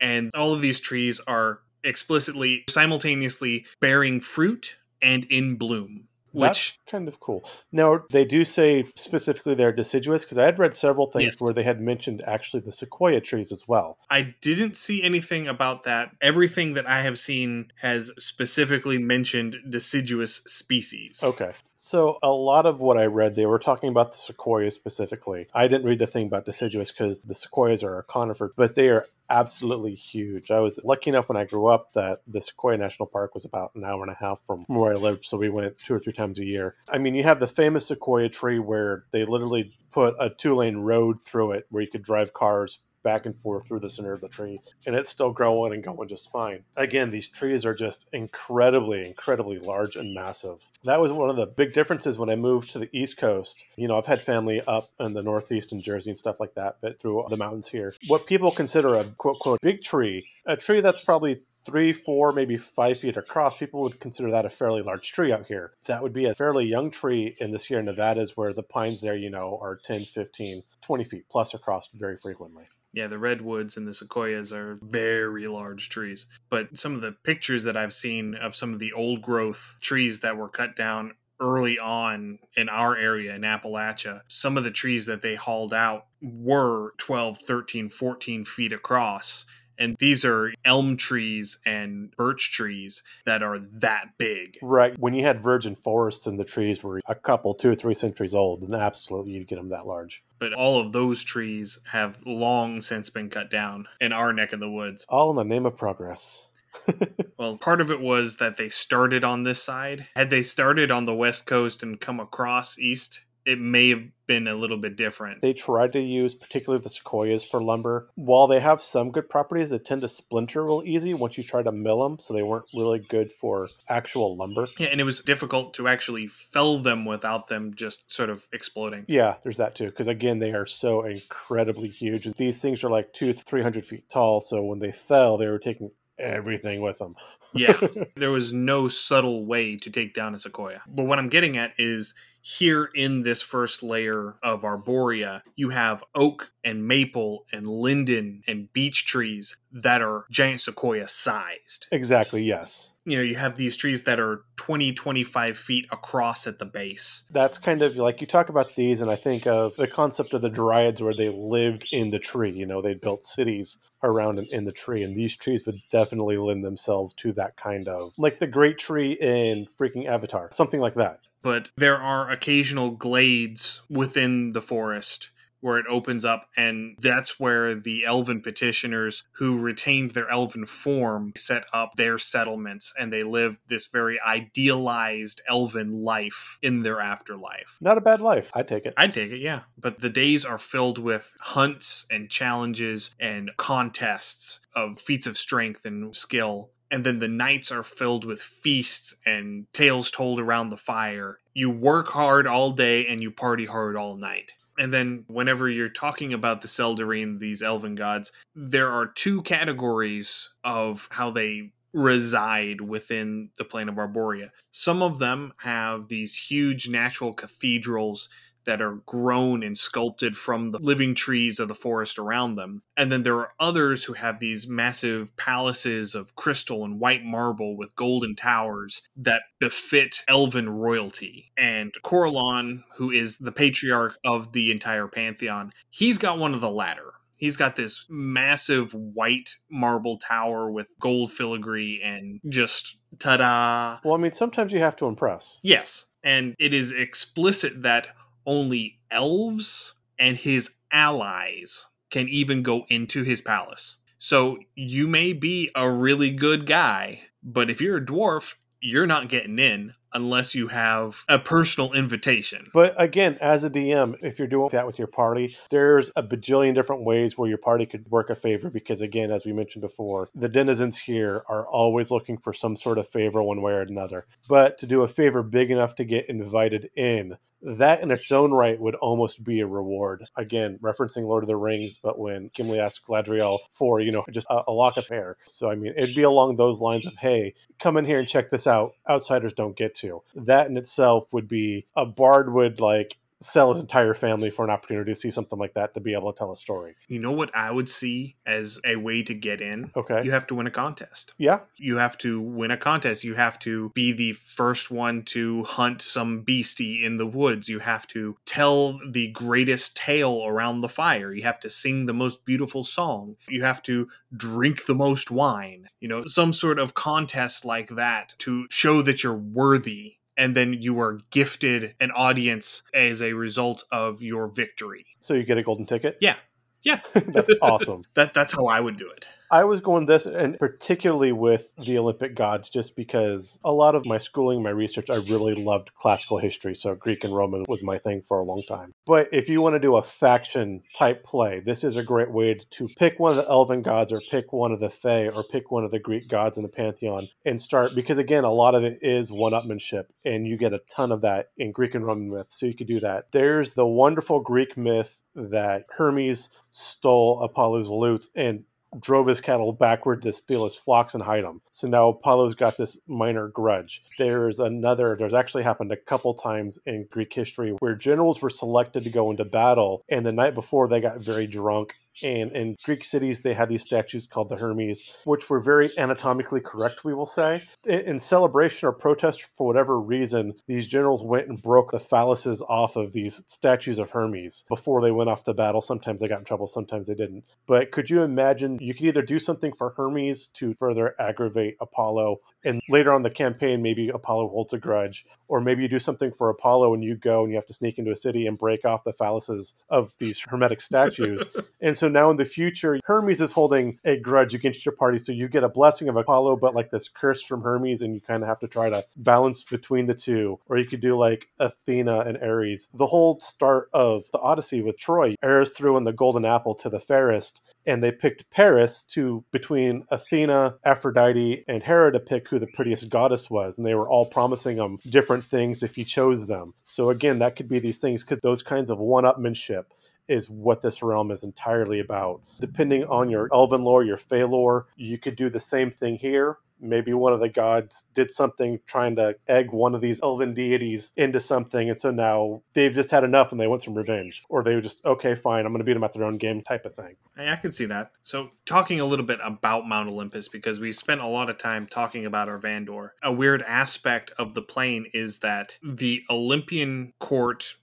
[0.00, 6.78] And all of these trees are explicitly simultaneously bearing fruit and in bloom which That's
[6.90, 7.44] kind of cool.
[7.72, 11.40] Now they do say specifically they're deciduous because I had read several things Yes.
[11.40, 13.98] where they had mentioned actually the sequoia trees as well.
[14.08, 16.10] I didn't see anything about that.
[16.20, 21.22] Everything that I have seen has specifically mentioned deciduous species.
[21.22, 21.52] Okay.
[21.82, 25.46] So a lot of what I read, they were talking about the sequoias specifically.
[25.54, 28.90] I didn't read the thing about deciduous because the sequoias are a conifer, but they
[28.90, 30.50] are absolutely huge.
[30.50, 33.74] I was lucky enough when I grew up that the Sequoia National Park was about
[33.76, 36.12] an hour and a half from where I lived, so we went two or three
[36.12, 36.76] times a year.
[36.86, 40.76] I mean, you have the famous sequoia tree where they literally put a two lane
[40.76, 44.20] road through it where you could drive cars back and forth through the center of
[44.20, 48.08] the tree and it's still growing and going just fine again these trees are just
[48.12, 52.70] incredibly incredibly large and massive that was one of the big differences when i moved
[52.70, 56.10] to the east coast you know i've had family up in the northeast and jersey
[56.10, 59.60] and stuff like that but through the mountains here what people consider a quote quote
[59.60, 64.30] big tree a tree that's probably three, four, maybe five feet across, people would consider
[64.30, 65.72] that a fairly large tree out here.
[65.86, 69.16] That would be a fairly young tree in the Sierra Nevadas where the pines there,
[69.16, 72.64] you know, are 10, 15, 20 feet plus across very frequently.
[72.92, 76.26] Yeah, the redwoods and the sequoias are very large trees.
[76.48, 80.20] But some of the pictures that I've seen of some of the old growth trees
[80.20, 85.06] that were cut down early on in our area in Appalachia, some of the trees
[85.06, 89.46] that they hauled out were 12, 13, 14 feet across.
[89.80, 94.58] And these are elm trees and birch trees that are that big.
[94.62, 94.96] Right.
[94.98, 98.34] When you had virgin forests and the trees were a couple, two or three centuries
[98.34, 100.22] old, then absolutely you'd get them that large.
[100.38, 104.60] But all of those trees have long since been cut down in our neck of
[104.60, 105.06] the woods.
[105.08, 106.48] All in the name of progress.
[107.40, 110.08] Well, part of it was that they started on this side.
[110.14, 114.46] Had they started on the west coast and come across east, it may have been
[114.46, 115.42] a little bit different.
[115.42, 118.08] They tried to use particularly the sequoias for lumber.
[118.14, 121.62] While they have some good properties, they tend to splinter real easy once you try
[121.62, 124.68] to mill them, so they weren't really good for actual lumber.
[124.78, 129.04] Yeah, and it was difficult to actually fell them without them just sort of exploding.
[129.08, 132.32] Yeah, there's that too, because again, they are so incredibly huge.
[132.36, 135.58] These things are like two, three hundred feet tall, so when they fell, they were
[135.58, 137.16] taking everything with them.
[137.54, 137.78] Yeah,
[138.16, 140.82] there was no subtle way to take down a sequoia.
[140.86, 146.02] But what I'm getting at is here in this first layer of arborea, you have
[146.14, 151.86] oak and maple and linden and beech trees that are giant sequoia sized.
[151.92, 152.90] Exactly, yes.
[153.04, 157.24] You know, you have these trees that are 20, 25 feet across at the base.
[157.30, 160.42] That's kind of like you talk about these, and I think of the concept of
[160.42, 162.52] the Dryads where they lived in the tree.
[162.52, 166.36] You know, they built cities around in, in the tree, and these trees would definitely
[166.36, 170.94] lend themselves to that kind of like the great tree in freaking Avatar, something like
[170.94, 175.30] that but there are occasional glades within the forest
[175.60, 181.32] where it opens up and that's where the elven petitioners who retained their elven form
[181.36, 187.76] set up their settlements and they live this very idealized elven life in their afterlife.
[187.80, 188.94] Not a bad life i take it.
[188.96, 189.60] I take it yeah.
[189.78, 195.84] But the days are filled with hunts and challenges and contests of feats of strength
[195.84, 200.76] and skill and then the nights are filled with feasts and tales told around the
[200.76, 201.38] fire.
[201.54, 204.52] You work hard all day and you party hard all night.
[204.78, 210.48] And then, whenever you're talking about the Seldarine, these elven gods, there are two categories
[210.64, 214.50] of how they reside within the plane of Arborea.
[214.72, 218.30] Some of them have these huge natural cathedrals
[218.70, 222.84] that are grown and sculpted from the living trees of the forest around them.
[222.96, 227.76] And then there are others who have these massive palaces of crystal and white marble
[227.76, 231.50] with golden towers that befit elven royalty.
[231.58, 236.70] And Corellon, who is the patriarch of the entire pantheon, he's got one of the
[236.70, 237.14] latter.
[237.38, 243.98] He's got this massive white marble tower with gold filigree and just ta da.
[244.04, 245.58] Well, I mean, sometimes you have to impress.
[245.64, 246.10] Yes.
[246.22, 248.08] And it is explicit that
[248.50, 253.98] only elves and his allies can even go into his palace.
[254.18, 259.28] So you may be a really good guy, but if you're a dwarf, you're not
[259.28, 262.70] getting in unless you have a personal invitation.
[262.72, 266.74] But again, as a DM, if you're doing that with your party, there's a bajillion
[266.74, 270.30] different ways where your party could work a favor because, again, as we mentioned before,
[270.34, 274.26] the denizens here are always looking for some sort of favor one way or another.
[274.48, 278.52] But to do a favor big enough to get invited in, that in its own
[278.52, 280.24] right would almost be a reward.
[280.36, 284.46] Again, referencing Lord of the Rings, but when Gimli asked Galadriel for, you know, just
[284.48, 285.36] a, a, lock of hair.
[285.46, 288.50] So, I mean, it'd be along those lines of, hey, come in here and check
[288.50, 288.92] this out.
[289.08, 290.22] Outsiders don't get to.
[290.34, 294.70] That in itself would be a bard would like sell his entire family for an
[294.70, 296.94] opportunity to see something like that to be able to tell a story.
[297.08, 299.90] You know what I would see as a way to get in?
[299.96, 300.22] Okay.
[300.24, 301.32] You have to win a contest.
[301.38, 301.60] Yeah.
[301.76, 303.24] You have to win a contest.
[303.24, 307.68] You have to be the first one to hunt some beastie in the woods.
[307.68, 311.32] You have to tell the greatest tale around the fire.
[311.32, 313.36] You have to sing the most beautiful song.
[313.48, 315.88] You have to drink the most wine.
[316.00, 320.72] You know, some sort of contest like that to show that you're worthy and then
[320.72, 325.04] you are gifted an audience as a result of your victory.
[325.20, 326.16] So you get a golden ticket?
[326.18, 326.36] Yeah.
[326.82, 327.00] Yeah.
[327.14, 328.04] that's awesome.
[328.14, 329.28] that that's how I would do it.
[329.50, 334.06] I was going this, and particularly with the Olympic gods, just because a lot of
[334.06, 336.76] my schooling, my research, I really loved classical history.
[336.76, 338.94] So Greek and Roman was my thing for a long time.
[339.06, 342.60] But if you want to do a faction type play, this is a great way
[342.70, 345.72] to pick one of the elven gods or pick one of the Fae or pick
[345.72, 348.84] one of the Greek gods in the pantheon and start, because again, a lot of
[348.84, 352.30] it is one upmanship, and you get a ton of that in Greek and Roman
[352.30, 352.46] myth.
[352.50, 353.32] So you could do that.
[353.32, 358.64] There's the wonderful Greek myth that Hermes stole Apollo's lutes and
[358.98, 361.60] drove his cattle backward to steal his flocks and hide them.
[361.70, 364.02] So now Apollo's got this minor grudge.
[364.18, 369.04] There's another, there's actually happened a couple times in Greek history where generals were selected
[369.04, 373.04] to go into battle, and the night before they got very drunk and in Greek
[373.04, 377.26] cities, they had these statues called the Hermes, which were very anatomically correct, we will
[377.26, 377.62] say.
[377.86, 382.96] In celebration or protest for whatever reason, these generals went and broke the phalluses off
[382.96, 385.80] of these statues of Hermes before they went off to battle.
[385.80, 387.44] Sometimes they got in trouble, sometimes they didn't.
[387.66, 392.40] But could you imagine you could either do something for Hermes to further aggravate Apollo,
[392.64, 396.30] and later on the campaign, maybe Apollo holds a grudge, or maybe you do something
[396.30, 398.84] for Apollo and you go and you have to sneak into a city and break
[398.84, 401.44] off the phalluses of these hermetic statues.
[401.80, 405.18] and so now in the future, Hermes is holding a grudge against your party.
[405.18, 408.20] So you get a blessing of Apollo, but like this curse from Hermes, and you
[408.20, 410.60] kind of have to try to balance between the two.
[410.68, 412.88] Or you could do like Athena and Ares.
[412.94, 416.88] The whole start of the Odyssey with Troy, Ares threw in the golden apple to
[416.88, 422.60] the fairest, and they picked Paris to between Athena, Aphrodite, and Hera to pick who
[422.60, 423.78] the prettiest goddess was.
[423.78, 426.74] And they were all promising them different things if he chose them.
[426.86, 429.84] So again, that could be these things because those kinds of one-upmanship
[430.30, 432.40] is what this realm is entirely about.
[432.60, 436.58] Depending on your elven lore, your fey lore, you could do the same thing here.
[436.82, 441.12] Maybe one of the gods did something trying to egg one of these elven deities
[441.16, 444.42] into something, and so now they've just had enough and they want some revenge.
[444.48, 446.62] Or they were just, okay, fine, I'm going to beat them at their own game
[446.62, 447.16] type of thing.
[447.36, 448.12] I can see that.
[448.22, 451.86] So, talking a little bit about Mount Olympus, because we spent a lot of time
[451.86, 457.74] talking about Arvandor, a weird aspect of the plane is that the Olympian court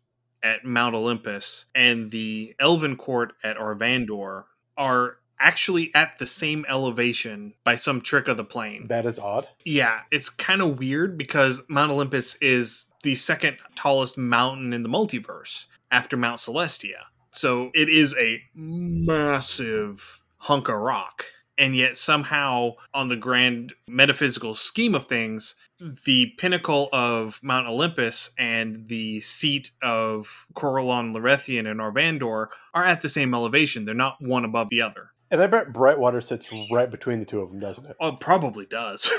[0.43, 4.45] at Mount Olympus and the Elven court at Arvandor
[4.77, 8.87] are actually at the same elevation by some trick of the plane.
[8.87, 9.47] That is odd.
[9.65, 14.89] Yeah, it's kind of weird because Mount Olympus is the second tallest mountain in the
[14.89, 17.05] multiverse after Mount Celestia.
[17.31, 21.25] So it is a massive hunk of rock.
[21.59, 28.31] And yet, somehow, on the grand metaphysical scheme of things, the pinnacle of Mount Olympus
[28.37, 33.85] and the seat of Corellon Larethian and Arvandor are at the same elevation.
[33.85, 35.11] They're not one above the other.
[35.31, 37.95] And I bet Brightwater sits right between the two of them, doesn't it?
[37.99, 39.11] Oh, probably does.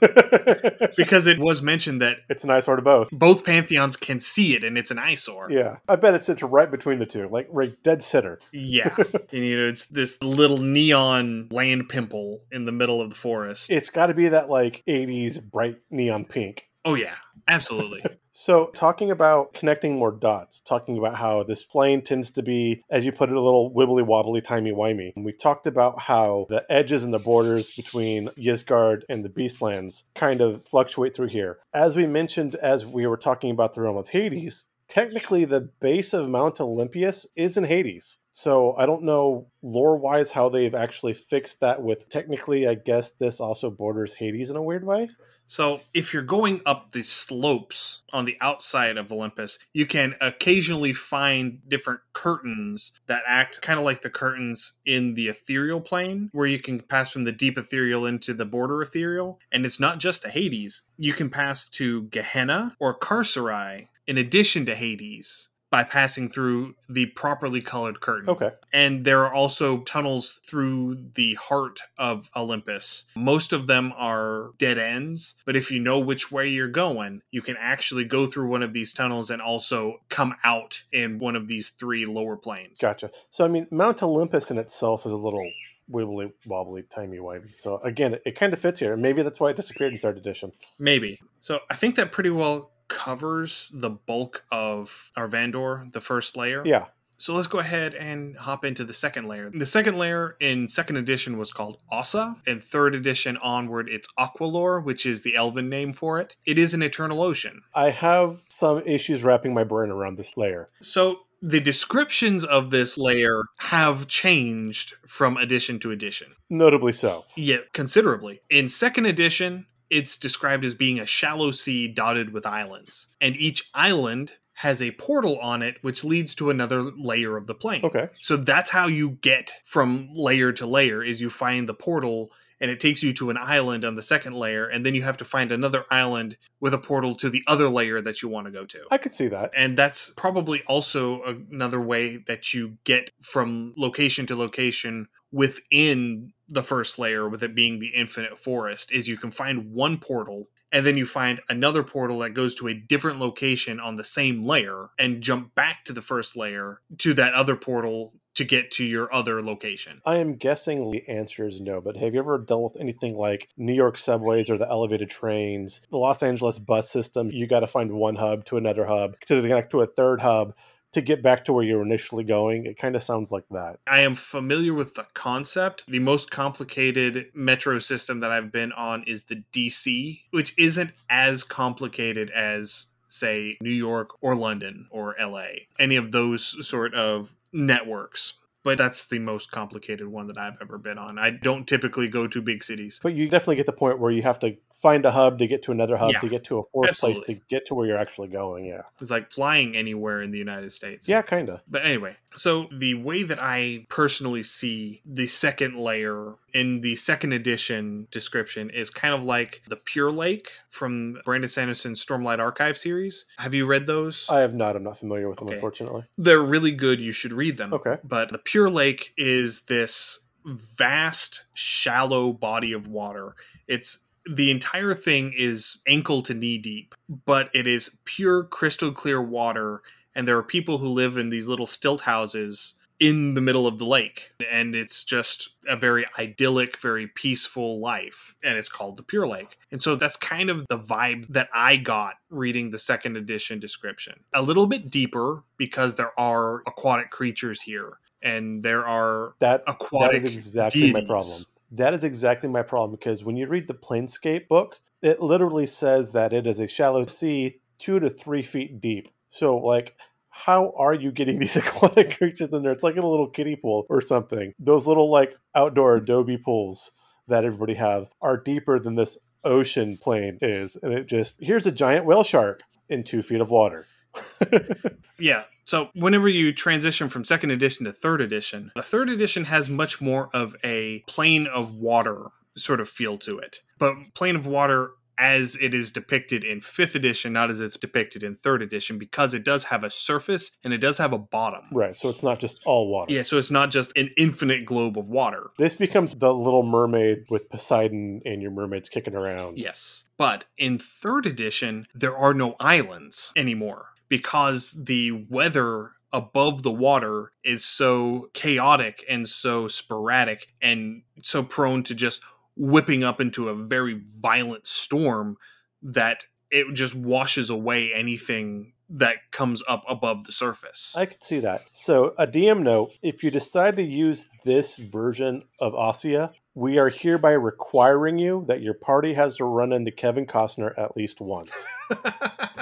[0.96, 3.10] because it was mentioned that it's an eyesore to both.
[3.10, 5.50] Both pantheons can see it, and it's an eyesore.
[5.50, 8.40] Yeah, I bet it sits right between the two, like right dead center.
[8.52, 8.94] Yeah,
[9.32, 13.70] and you know it's this little neon land pimple in the middle of the forest.
[13.70, 16.68] It's got to be that like '80s bright neon pink.
[16.84, 17.14] Oh yeah,
[17.48, 18.02] absolutely.
[18.34, 23.04] So, talking about connecting more dots, talking about how this plane tends to be, as
[23.04, 25.12] you put it, a little wibbly wobbly, timey wimey.
[25.16, 30.40] We talked about how the edges and the borders between Ysgard and the Beastlands kind
[30.40, 31.58] of fluctuate through here.
[31.74, 36.12] As we mentioned, as we were talking about the realm of Hades, technically the base
[36.12, 38.18] of Mount Olympus is in Hades.
[38.30, 43.10] So I don't know lore wise how they've actually fixed that with technically, I guess
[43.12, 45.08] this also borders Hades in a weird way.
[45.46, 50.92] So, if you're going up the slopes on the outside of Olympus, you can occasionally
[50.92, 56.46] find different curtains that act kind of like the curtains in the ethereal plane, where
[56.46, 59.38] you can pass from the deep ethereal into the border ethereal.
[59.50, 64.66] And it's not just to Hades, you can pass to Gehenna or Carceri in addition
[64.66, 68.28] to Hades by passing through the properly colored curtain.
[68.28, 68.50] Okay.
[68.74, 73.06] And there are also tunnels through the heart of Olympus.
[73.16, 77.40] Most of them are dead ends, but if you know which way you're going, you
[77.40, 81.48] can actually go through one of these tunnels and also come out in one of
[81.48, 82.78] these three lower planes.
[82.78, 83.10] Gotcha.
[83.30, 85.48] So, I mean, Mount Olympus in itself is a little
[85.90, 87.56] wibbly wobbly, timey wimey.
[87.56, 88.96] So again, it, it kind of fits here.
[88.96, 90.52] Maybe that's why it disappeared in third edition.
[90.78, 91.18] Maybe.
[91.40, 96.62] So I think that pretty well covers the bulk of Arvandor, the first layer.
[96.64, 96.86] Yeah.
[97.16, 99.50] So let's go ahead and hop into the second layer.
[99.54, 102.36] The second layer in second edition was called Ossa.
[102.46, 106.34] and third edition onward, it's Aquallor, which is the elven name for it.
[106.44, 107.62] It is an eternal ocean.
[107.74, 110.70] I have some issues wrapping my brain around this layer.
[110.82, 116.34] So the descriptions of this layer have changed from edition to edition.
[116.50, 117.24] Notably so.
[117.36, 118.40] Yeah, considerably.
[118.50, 123.08] In second edition, it's described as being a shallow sea dotted with islands.
[123.20, 127.54] And each island has a portal on it which leads to another layer of the
[127.54, 127.84] plane.
[127.84, 128.08] Okay.
[128.20, 132.70] So that's how you get from layer to layer is you find the portal and
[132.70, 135.24] it takes you to an island on the second layer and then you have to
[135.24, 138.64] find another island with a portal to the other layer that you want to go
[138.64, 138.78] to.
[138.90, 139.50] I could see that.
[139.54, 146.62] And that's probably also another way that you get from location to location within the
[146.62, 150.86] first layer with it being the infinite forest is you can find one portal and
[150.86, 154.90] then you find another portal that goes to a different location on the same layer
[154.98, 159.12] and jump back to the first layer to that other portal to get to your
[159.12, 160.00] other location.
[160.06, 163.48] I am guessing the answer is no, but have you ever dealt with anything like
[163.58, 167.28] New York subways or the elevated trains, the Los Angeles bus system?
[167.30, 170.54] You got to find one hub to another hub to connect to a third hub
[170.92, 172.66] to get back to where you were initially going.
[172.66, 173.78] It kind of sounds like that.
[173.86, 175.84] I am familiar with the concept.
[175.86, 181.44] The most complicated metro system that I've been on is the DC, which isn't as
[181.44, 185.46] complicated as say New York or London or LA.
[185.78, 188.34] Any of those sort of networks
[188.64, 191.18] but that's the most complicated one that I've ever been on.
[191.18, 193.00] I don't typically go to big cities.
[193.02, 195.62] But you definitely get the point where you have to find a hub to get
[195.62, 197.22] to another hub Yeah, to get to a fourth absolutely.
[197.24, 198.64] place to get to where you're actually going.
[198.66, 198.82] Yeah.
[199.00, 201.08] It's like flying anywhere in the United States.
[201.08, 201.60] Yeah, kind of.
[201.68, 207.32] But anyway, so the way that I personally see the second layer in the second
[207.32, 213.24] edition description is kind of like the Pure Lake from Brandon Sanderson's Stormlight Archive series.
[213.38, 214.26] Have you read those?
[214.28, 214.74] I have not.
[214.74, 215.54] I'm not familiar with them, Okay.
[215.54, 216.04] unfortunately.
[216.18, 217.00] They're really good.
[217.00, 217.72] You should read them.
[217.72, 217.98] Okay.
[218.02, 223.36] But the Pure Lake is this vast, shallow body of water.
[223.68, 226.94] It's the entire thing is ankle to knee deep,
[227.24, 229.82] but it is pure crystal clear water.
[230.14, 233.78] And there are people who live in these little stilt houses in the middle of
[233.78, 234.30] the lake.
[234.50, 238.36] And it's just a very idyllic, very peaceful life.
[238.44, 239.58] And it's called the Pure Lake.
[239.72, 244.20] And so that's kind of the vibe that I got reading the second edition description.
[244.32, 247.98] A little bit deeper because there are aquatic creatures here.
[248.22, 251.44] And there are That that aquatic is exactly my problem.
[251.72, 256.10] That is exactly my problem because when you read the Planescape book, it literally says
[256.10, 259.08] that it is a shallow sea, two to three feet deep.
[259.30, 259.96] So, like,
[260.28, 262.72] how are you getting these aquatic creatures in there?
[262.72, 264.52] It's like in a little kiddie pool or something.
[264.58, 266.92] Those little like outdoor adobe pools
[267.26, 271.72] that everybody have are deeper than this ocean plane is, and it just here's a
[271.72, 272.60] giant whale shark
[272.90, 273.86] in two feet of water.
[275.22, 275.44] Yeah.
[275.64, 280.00] So whenever you transition from second edition to third edition, the third edition has much
[280.00, 283.60] more of a plane of water sort of feel to it.
[283.78, 288.24] But plane of water as it is depicted in fifth edition, not as it's depicted
[288.24, 291.62] in third edition, because it does have a surface and it does have a bottom.
[291.70, 291.94] right.
[291.94, 293.12] So it's not just all water.
[293.12, 295.50] Yeah, so it's not just an infinite globe of water.
[295.58, 299.58] This becomes the little mermaid with Poseidon and your mermaids kicking around.
[299.58, 300.06] Yes.
[300.16, 307.32] But in third edition, there are no islands anymore because the weather above the water
[307.42, 312.20] is so chaotic and so sporadic and so prone to just
[312.54, 315.38] whipping up into a very violent storm
[315.80, 320.94] that it just washes away anything that comes up above the surface.
[320.94, 321.64] I could see that.
[321.72, 326.90] So, a DM note if you decide to use this version of Ossa, we are
[326.90, 331.66] hereby requiring you that your party has to run into Kevin Costner at least once.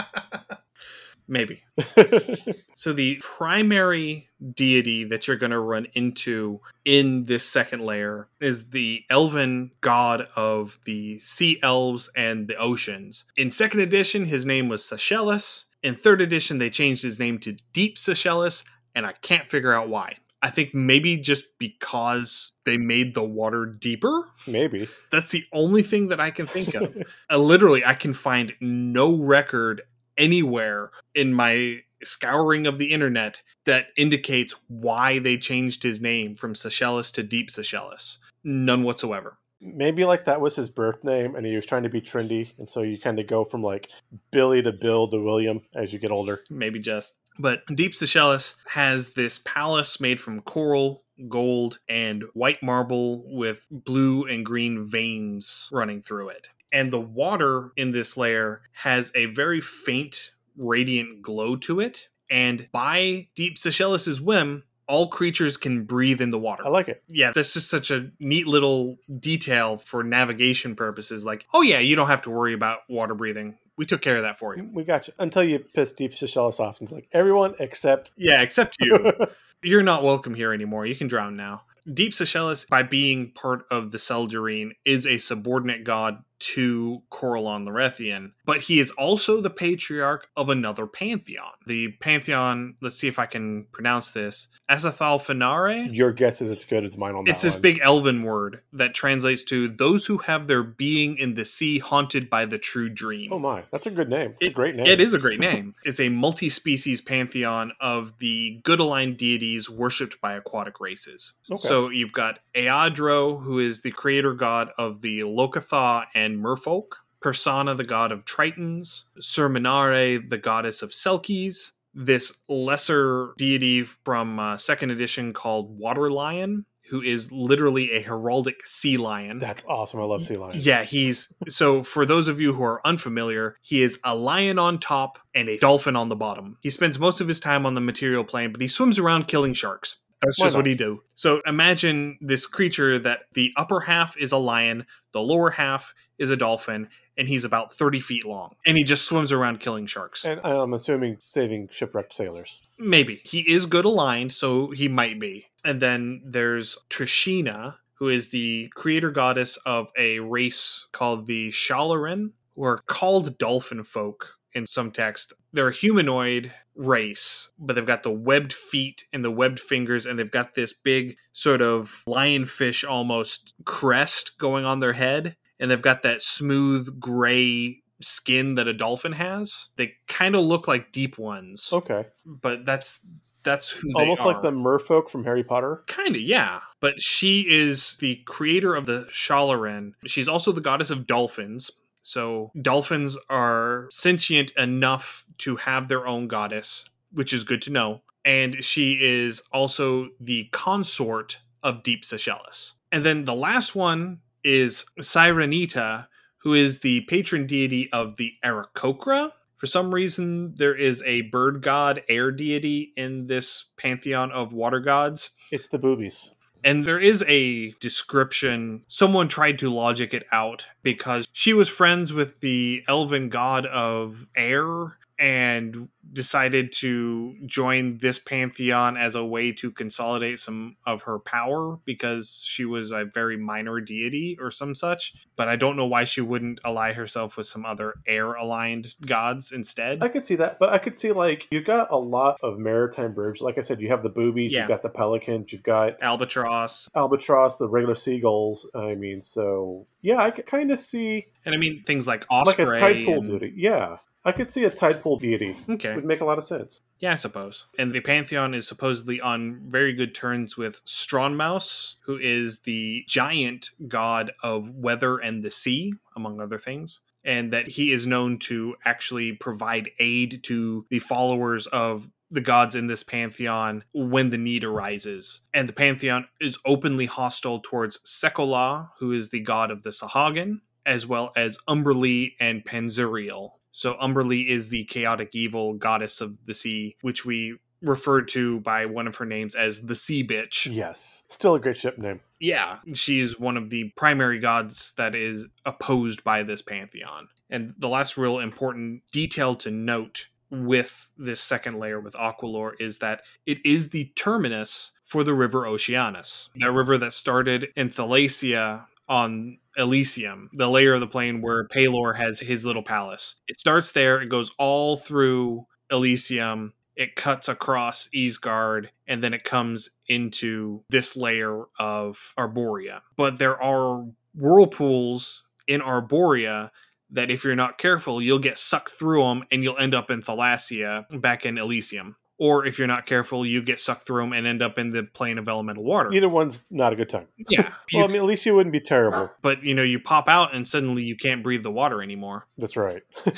[1.30, 1.62] Maybe.
[2.80, 8.70] So the primary deity that you're going to run into in this second layer is
[8.70, 13.26] the elven god of the sea elves and the oceans.
[13.36, 15.66] In second edition, his name was Sashelas.
[15.82, 18.64] In third edition, they changed his name to Deep Sashelas,
[18.94, 20.16] and I can't figure out why.
[20.42, 24.26] I think maybe just because they made the water deeper.
[24.46, 24.88] Maybe.
[25.12, 26.96] That's the only thing that I can think of.
[27.30, 29.82] Uh, literally, I can find no record
[30.20, 36.54] anywhere in my scouring of the internet that indicates why they changed his name from
[36.54, 38.18] Sashelas to Deep Sashelas.
[38.44, 39.38] None whatsoever.
[39.60, 42.50] Maybe like that was his birth name and he was trying to be trendy.
[42.58, 43.88] And so you kind of go from like
[44.30, 46.40] Billy to Bill to William as you get older.
[46.48, 47.18] Maybe just.
[47.38, 54.24] But Deep Sashelas has this palace made from coral, gold, and white marble with blue
[54.24, 56.48] and green veins running through it.
[56.72, 62.08] And the water in this layer has a very faint, radiant glow to it.
[62.30, 66.64] And by Deep Sashelas' whim, all creatures can breathe in the water.
[66.66, 67.02] I like it.
[67.08, 71.24] yeah, that's just such a neat little detail for navigation purposes.
[71.24, 73.56] Like, oh, yeah, you don't have to worry about water breathing.
[73.76, 74.68] We took care of that for you.
[74.72, 75.14] We got you.
[75.18, 79.12] Until you piss Deep Sashelas off and it's like, everyone except Yeah, except you.
[79.62, 80.86] You're not welcome here anymore.
[80.86, 81.62] You can drown now.
[81.92, 88.32] Deep Sashelas, by being part of the Seldarine, is a subordinate god to Corellon Larethian,
[88.44, 91.52] but he is also the patriarch of another pantheon.
[91.66, 95.94] The pantheon, let's see if I can pronounce this, Finare?
[95.94, 97.62] Your guess is as good as mine on that It's this one.
[97.62, 102.30] big elven word that translates to those who have their being in the sea haunted
[102.30, 103.28] by the true dream.
[103.32, 104.34] Oh my, that's a good name.
[104.40, 104.86] It's a great name.
[104.86, 105.74] It is a great name.
[105.84, 111.34] It's a multi species pantheon of the good aligned deities worshipped by aquatic races.
[111.50, 111.58] Okay.
[111.68, 117.76] So you've got Eadro, who is the creator god of the Locathah and Merfolk, Persana,
[117.76, 124.90] the god of Tritons, Surminare, the goddess of Selkies, this lesser deity from uh, second
[124.90, 129.38] edition called Water Lion, who is literally a heraldic sea lion.
[129.38, 130.00] That's awesome.
[130.00, 130.66] I love sea lions.
[130.66, 134.78] Yeah, he's so for those of you who are unfamiliar, he is a lion on
[134.78, 136.58] top and a dolphin on the bottom.
[136.60, 139.52] He spends most of his time on the material plane, but he swims around killing
[139.52, 140.02] sharks.
[140.22, 141.02] That's just what he do.
[141.14, 146.30] So imagine this creature that the upper half is a lion, the lower half is
[146.30, 148.54] a dolphin, and he's about 30 feet long.
[148.66, 150.24] And he just swims around killing sharks.
[150.24, 152.62] And uh, I'm assuming saving shipwrecked sailors.
[152.78, 153.20] Maybe.
[153.24, 155.46] He is good aligned, so he might be.
[155.64, 162.30] And then there's Trishina, who is the creator goddess of a race called the Shalarin,
[162.56, 165.32] who are called dolphin folk in some text.
[165.52, 170.30] They're humanoid race, but they've got the webbed feet and the webbed fingers, and they've
[170.30, 175.36] got this big sort of lionfish almost crest going on their head.
[175.60, 179.68] And they've got that smooth gray skin that a dolphin has.
[179.76, 182.06] They kind of look like deep ones, Okay.
[182.24, 183.06] but that's
[183.42, 185.82] that's who they Almost like the merfolk from Harry Potter.
[185.86, 186.60] Kind of, yeah.
[186.80, 189.92] But she is the creator of the Shalarin.
[190.06, 191.70] She's also the goddess of dolphins.
[192.02, 198.02] So dolphins are sentient enough to have their own goddess, which is good to know.
[198.24, 202.72] And she is also the consort of Deep Sashelas.
[202.92, 206.06] And then the last one is Syranita,
[206.38, 209.32] who is the patron deity of the Aarakocra.
[209.56, 214.80] For some reason, there is a bird god air deity in this pantheon of water
[214.80, 215.30] gods.
[215.50, 216.30] It's the boobies.
[216.64, 218.84] And there is a description.
[218.88, 224.28] Someone tried to logic it out because she was friends with the elven god of
[224.36, 231.18] air and decided to join this pantheon as a way to consolidate some of her
[231.18, 235.14] power because she was a very minor deity or some such.
[235.36, 239.52] But I don't know why she wouldn't ally herself with some other air aligned gods
[239.52, 240.02] instead.
[240.02, 243.12] I could see that, but I could see like you got a lot of maritime
[243.12, 243.40] birds.
[243.40, 244.60] Like I said, you have the boobies, Yeah.
[244.60, 246.88] you've got the pelicans, you've got Albatross.
[246.94, 248.66] albatross, the regular seagulls.
[248.74, 252.48] I mean, so yeah, I could kind of see And I mean things like like
[252.58, 252.76] Osprey.
[252.76, 253.52] a tide pool and- deity.
[253.56, 255.56] Yeah, I could see a tide pool deity.
[255.68, 255.92] Okay.
[255.92, 256.80] It Would make a lot of sense.
[256.98, 257.64] Yeah, I suppose.
[257.78, 263.70] And the Pantheon is supposedly on very good terms with Stronmaus, who is the giant
[263.88, 267.00] god of weather and the sea, among other things.
[267.24, 272.76] And that he is known to actually provide aid to the followers of the gods
[272.76, 275.42] in this pantheon when the need arises.
[275.52, 280.60] And the pantheon is openly hostile towards Sekolah, who is the god of the Sahuagin,
[280.86, 283.52] as well as Umberlee and Panzuriel.
[283.72, 288.86] So Umberlee is the chaotic evil goddess of the sea, which we referred to by
[288.86, 290.72] one of her names as the Sea Bitch.
[290.72, 292.20] Yes, still a great ship name.
[292.38, 297.28] Yeah, she is one of the primary gods that is opposed by this pantheon.
[297.48, 302.98] And the last real important detail to note with this second layer with Aquallor is
[302.98, 308.86] that it is the terminus for the river Oceanus, that river that started in Thalasia
[309.10, 313.36] on Elysium, the layer of the plane where Pelor has his little palace.
[313.48, 319.42] It starts there, it goes all through Elysium, it cuts across Ysgard, and then it
[319.42, 323.00] comes into this layer of Arborea.
[323.16, 326.70] But there are whirlpools in Arborea
[327.10, 330.22] that if you're not careful, you'll get sucked through them and you'll end up in
[330.22, 332.14] Thalasia back in Elysium.
[332.40, 335.02] Or if you're not careful, you get sucked through them and end up in the
[335.04, 336.10] plane of elemental water.
[336.10, 337.28] Either one's not a good time.
[337.50, 337.70] yeah.
[337.92, 339.30] Well, I mean, at least you wouldn't be terrible.
[339.42, 342.46] but you know, you pop out and suddenly you can't breathe the water anymore.
[342.58, 343.02] That's right.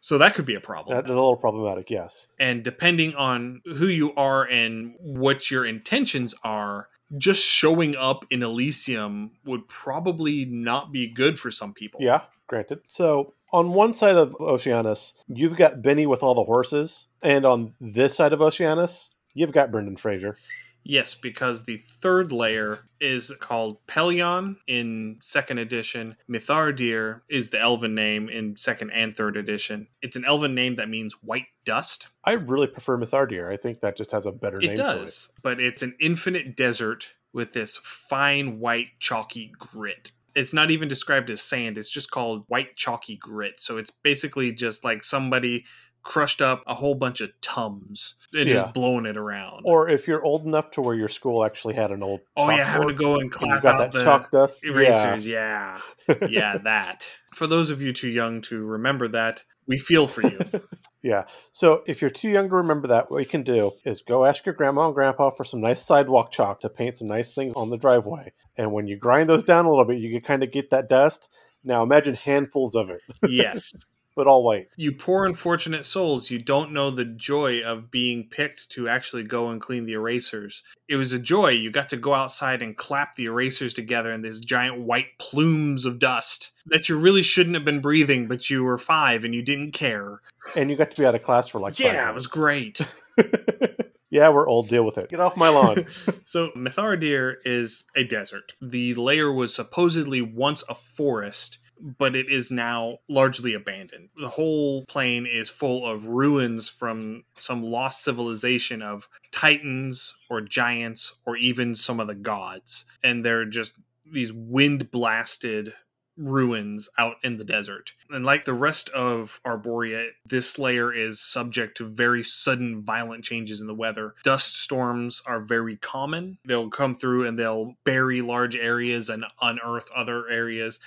[0.00, 0.96] So that could be a problem.
[0.96, 1.90] That is a little problematic.
[1.90, 2.28] Yes.
[2.38, 6.88] and depending on who you are and what your intentions are,
[7.18, 12.00] just showing up in Elysium would probably not be good for some people.
[12.00, 12.22] Yeah.
[12.46, 12.80] Granted.
[12.88, 17.74] So on one side of Oceanus, you've got Benny with all the horses, and on
[17.80, 20.36] this side of Oceanus, you've got Brendan Fraser.
[20.84, 26.16] Yes, because the third layer is called Pelion in second edition.
[26.30, 29.88] Mithardir is the elven name in second and third edition.
[30.00, 32.08] It's an elven name that means white dust.
[32.24, 33.52] I really prefer Mithardir.
[33.52, 34.70] I think that just has a better name.
[34.70, 40.12] It does, but it's an infinite desert with this fine white chalky grit.
[40.38, 43.60] It's not even described as sand, it's just called white chalky grit.
[43.60, 45.64] So it's basically just like somebody
[46.04, 48.62] crushed up a whole bunch of tums and Yeah.
[48.62, 49.62] just blowing it around.
[49.64, 52.64] Or if you're old enough to where your school actually had an old oh yeah,
[52.64, 54.64] having to go and and clap got out that the chalk dust.
[54.64, 55.26] erasers.
[55.26, 55.80] Yeah.
[56.28, 57.10] yeah, that.
[57.34, 60.38] For those of you too young to remember that, we feel for you.
[61.02, 61.24] Yeah.
[61.50, 64.44] So if you're too young to remember that, what you can do is go ask
[64.44, 67.70] your grandma and grandpa for some nice sidewalk chalk to paint some nice things on
[67.70, 68.32] the driveway.
[68.56, 70.88] And when you grind those down a little bit, you can kind of get that
[70.88, 71.28] dust.
[71.62, 73.72] Now imagine handfuls of it, yes.
[74.18, 74.68] But all white.
[74.74, 79.48] You poor unfortunate souls, you don't know the joy of being picked to actually go
[79.48, 80.64] and clean the erasers.
[80.88, 81.50] It was a joy.
[81.50, 85.84] You got to go outside and clap the erasers together in these giant white plumes
[85.84, 89.42] of dust that you really shouldn't have been breathing, but you were five and you
[89.42, 90.20] didn't care.
[90.56, 92.80] And you got to be out of class for like five yeah, it was great.
[94.10, 94.68] yeah, we're old.
[94.68, 95.10] Deal with it.
[95.10, 95.86] Get off my lawn.
[96.24, 98.52] So, Mithardir is a desert.
[98.60, 104.08] The layer was supposedly once a forest, but it is now largely abandoned.
[104.20, 111.16] The whole plain is full of ruins from some lost civilization of titans or giants
[111.26, 112.84] or even some of the gods.
[113.02, 113.74] And they're just
[114.10, 115.74] these wind blasted
[116.18, 117.92] ruins out in the desert.
[118.10, 123.60] And like the rest of Arborea, this layer is subject to very sudden, violent changes
[123.60, 124.14] in the weather.
[124.24, 126.38] Dust storms are very common.
[126.44, 130.80] They'll come through and they'll bury large areas and unearth other areas.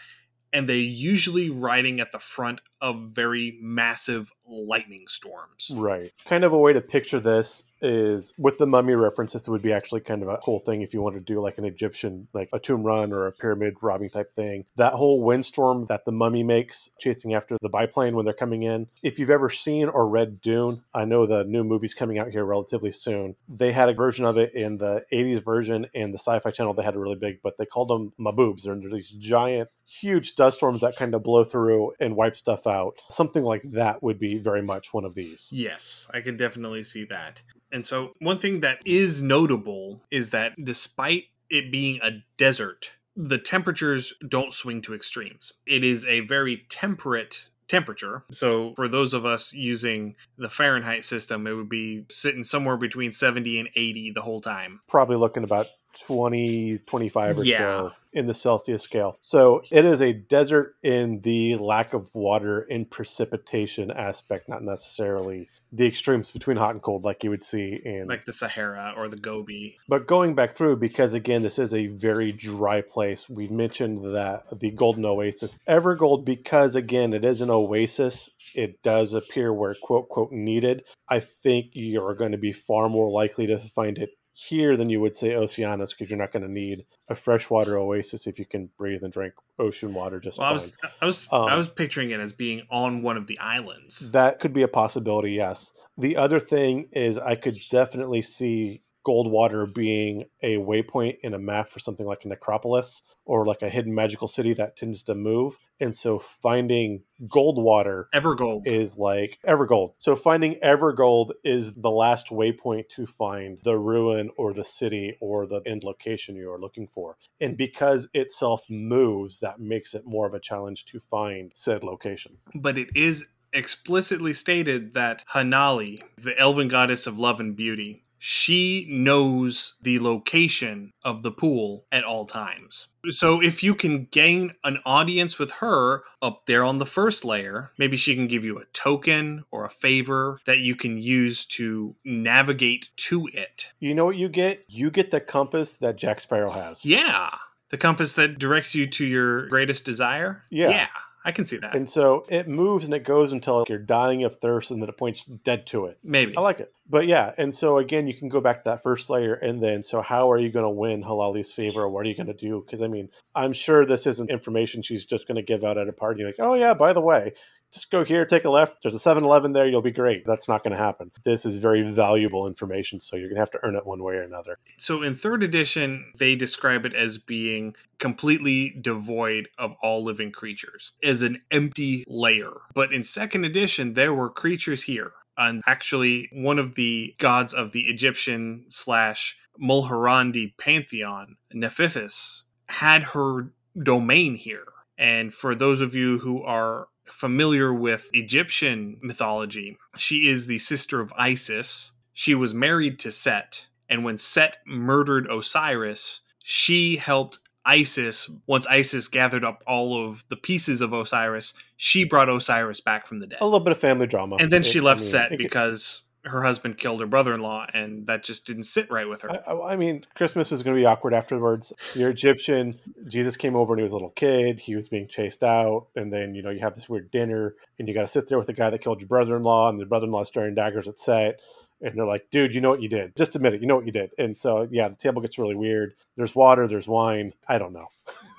[0.54, 5.72] And they usually riding at the front of very massive lightning storms.
[5.76, 6.12] Right.
[6.26, 9.74] Kind of a way to picture this is with the mummy references, it would be
[9.74, 12.50] actually kind of a cool thing if you wanted to do like an Egyptian, like
[12.54, 14.66] a tomb run or a pyramid robbing type thing.
[14.76, 18.88] That whole windstorm that the mummy makes chasing after the biplane when they're coming in.
[19.02, 22.46] If you've ever seen or read Dune, I know the new movie's coming out here
[22.46, 23.36] relatively soon.
[23.50, 26.74] They had a version of it in the 80s version and the sci fi channel,
[26.74, 28.64] they had a really big, but they called them haboobs.
[28.64, 32.71] They're these giant, huge dust storms that kind of blow through and wipe stuff out.
[33.10, 35.50] Something like that would be very much one of these.
[35.54, 37.42] Yes, I can definitely see that.
[37.72, 43.38] And so, one thing that is notable is that despite it being a desert, the
[43.38, 45.54] temperatures don't swing to extremes.
[45.66, 48.26] It is a very temperate temperature.
[48.32, 53.14] So, for those of us using the Fahrenheit system, it would be sitting somewhere between
[53.14, 54.82] 70 and 80 the whole time.
[54.88, 55.68] Probably looking about
[56.00, 57.58] 20, 25 or Yeah.
[57.58, 59.18] so in the Celsius scale.
[59.22, 65.48] So it is a desert in the lack of water and precipitation aspect, not necessarily
[65.72, 69.08] the extremes between hot and cold like you would see in Like the Sahara or
[69.08, 69.78] the Gobi.
[69.88, 73.30] but going back through, because again, this is a very dry place.
[73.30, 78.30] We mentioned that the Golden Oasis, Evergold, because again, it is an oasis.
[78.54, 80.84] It does appear where quote quote needed.
[81.08, 85.00] I think you're going to be far more likely to find it here than you
[85.02, 88.70] would say Oceanus, because you're not going to need a freshwater oasis if you can
[88.78, 92.12] breathe and drink ocean water just Well, I was I was Um, I was picturing
[92.12, 94.12] it as being on one of the islands.
[94.12, 95.74] That could be a possibility, yes.
[95.98, 101.72] The other thing is, I could definitely see Goldwater being a waypoint in a map
[101.72, 105.58] for something like a necropolis or like a hidden magical city that tends to move.
[105.80, 108.68] And so finding Goldwater Evergold.
[108.68, 109.94] is like Evergold.
[109.98, 115.46] So finding Evergold is the last waypoint to find the ruin or the city or
[115.48, 117.18] the end location you are looking for.
[117.40, 122.38] And because itself moves, that makes it more of a challenge to find said location.
[122.54, 128.86] but it is explicitly stated that Hanali, the elven goddess of love and beauty, she
[128.88, 132.90] knows the location of the pool at all times.
[133.10, 137.72] So if you can gain an audience with her up there on the first layer,
[137.80, 141.96] maybe she can give you a token or a favor that you can use to
[142.06, 143.72] navigate to it.
[143.80, 144.66] You know what you get?
[144.68, 146.86] You get the compass that Jack Sparrow has.
[146.86, 147.32] Yeah.
[147.72, 150.44] The compass that directs you to your greatest desire?
[150.52, 150.70] Yeah.
[150.70, 150.88] Yeah.
[151.24, 151.76] I can see that.
[151.76, 154.98] And so it moves and it goes until you're dying of thirst and then it
[154.98, 156.00] points dead to it.
[156.04, 156.36] Maybe.
[156.36, 156.74] I like it.
[156.90, 159.84] But yeah, and so again, you can go back to that first layer and then,
[159.84, 161.88] so how are you going to win Hanali's favor?
[161.88, 162.64] What are you going to do?
[162.66, 165.88] Because I mean, I'm sure this isn't information she's just going to give out at
[165.88, 166.24] a party.
[166.24, 167.34] Like, oh yeah, by the way,
[167.72, 168.82] just go here, take a left.
[168.82, 169.68] There's a 7 Eleven there.
[169.68, 170.26] You'll be great.
[170.26, 171.12] That's not going to happen.
[171.24, 173.00] This is very valuable information.
[173.00, 174.58] So you're going to have to earn it one way or another.
[174.78, 180.94] So in third edition, they describe it as being completely devoid of all living creatures,
[181.04, 182.52] as an empty layer.
[182.74, 185.14] But in second edition, there were creatures here.
[185.38, 193.54] And actually, one of the gods of the Egyptian slash Mulhorandi pantheon, Nephthys, had her
[193.82, 194.66] domain here.
[194.98, 201.00] And for those of you who are familiar with Egyptian mythology, she is the sister
[201.02, 201.92] of Isis.
[202.14, 208.30] She was married to Set, and when Set murdered Osiris, she helped Isis.
[208.48, 213.20] Once Isis gathered up all of the pieces of Osiris, she brought Osiris back from
[213.20, 213.40] the dead.
[213.42, 214.38] A little bit of family drama.
[214.40, 218.06] And then she It- I left mean, Set because her husband killed her brother-in-law, and
[218.08, 219.32] that just didn't sit right with her.
[219.48, 221.74] I, I- mean, Christmas was going to be awkward afterwards.
[221.96, 222.76] You're Egyptian.
[223.08, 224.60] Jesus came over and he was a little kid.
[224.60, 225.88] He was being chased out.
[225.96, 228.38] And then, you know, you have this weird dinner and you got to sit there
[228.38, 230.54] with the guy that killed your brother in law and the brother in law staring
[230.54, 231.40] daggers at Set.
[231.82, 233.16] And they're like, dude, you know what you did.
[233.16, 233.62] Just admit it.
[233.62, 234.12] You know what you did.
[234.20, 235.96] And so, yeah, the table gets really weird.
[236.16, 237.34] There's water, there's wine.
[237.48, 237.88] I don't know.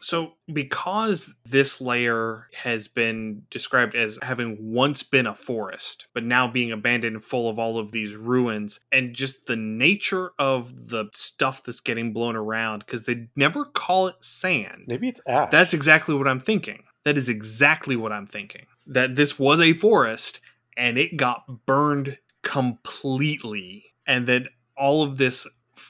[0.00, 6.48] So, because this layer has been described as having once been a forest, but now
[6.48, 11.06] being abandoned and full of all of these ruins, and just the nature of the
[11.12, 14.84] stuff that's getting blown around, because they never call it sand.
[14.88, 15.50] Maybe it's ash.
[15.50, 16.82] That's exactly what I'm thinking.
[17.04, 18.66] That is exactly what I'm thinking.
[18.86, 20.40] That this was a forest
[20.76, 25.46] and it got burned completely, and that all of this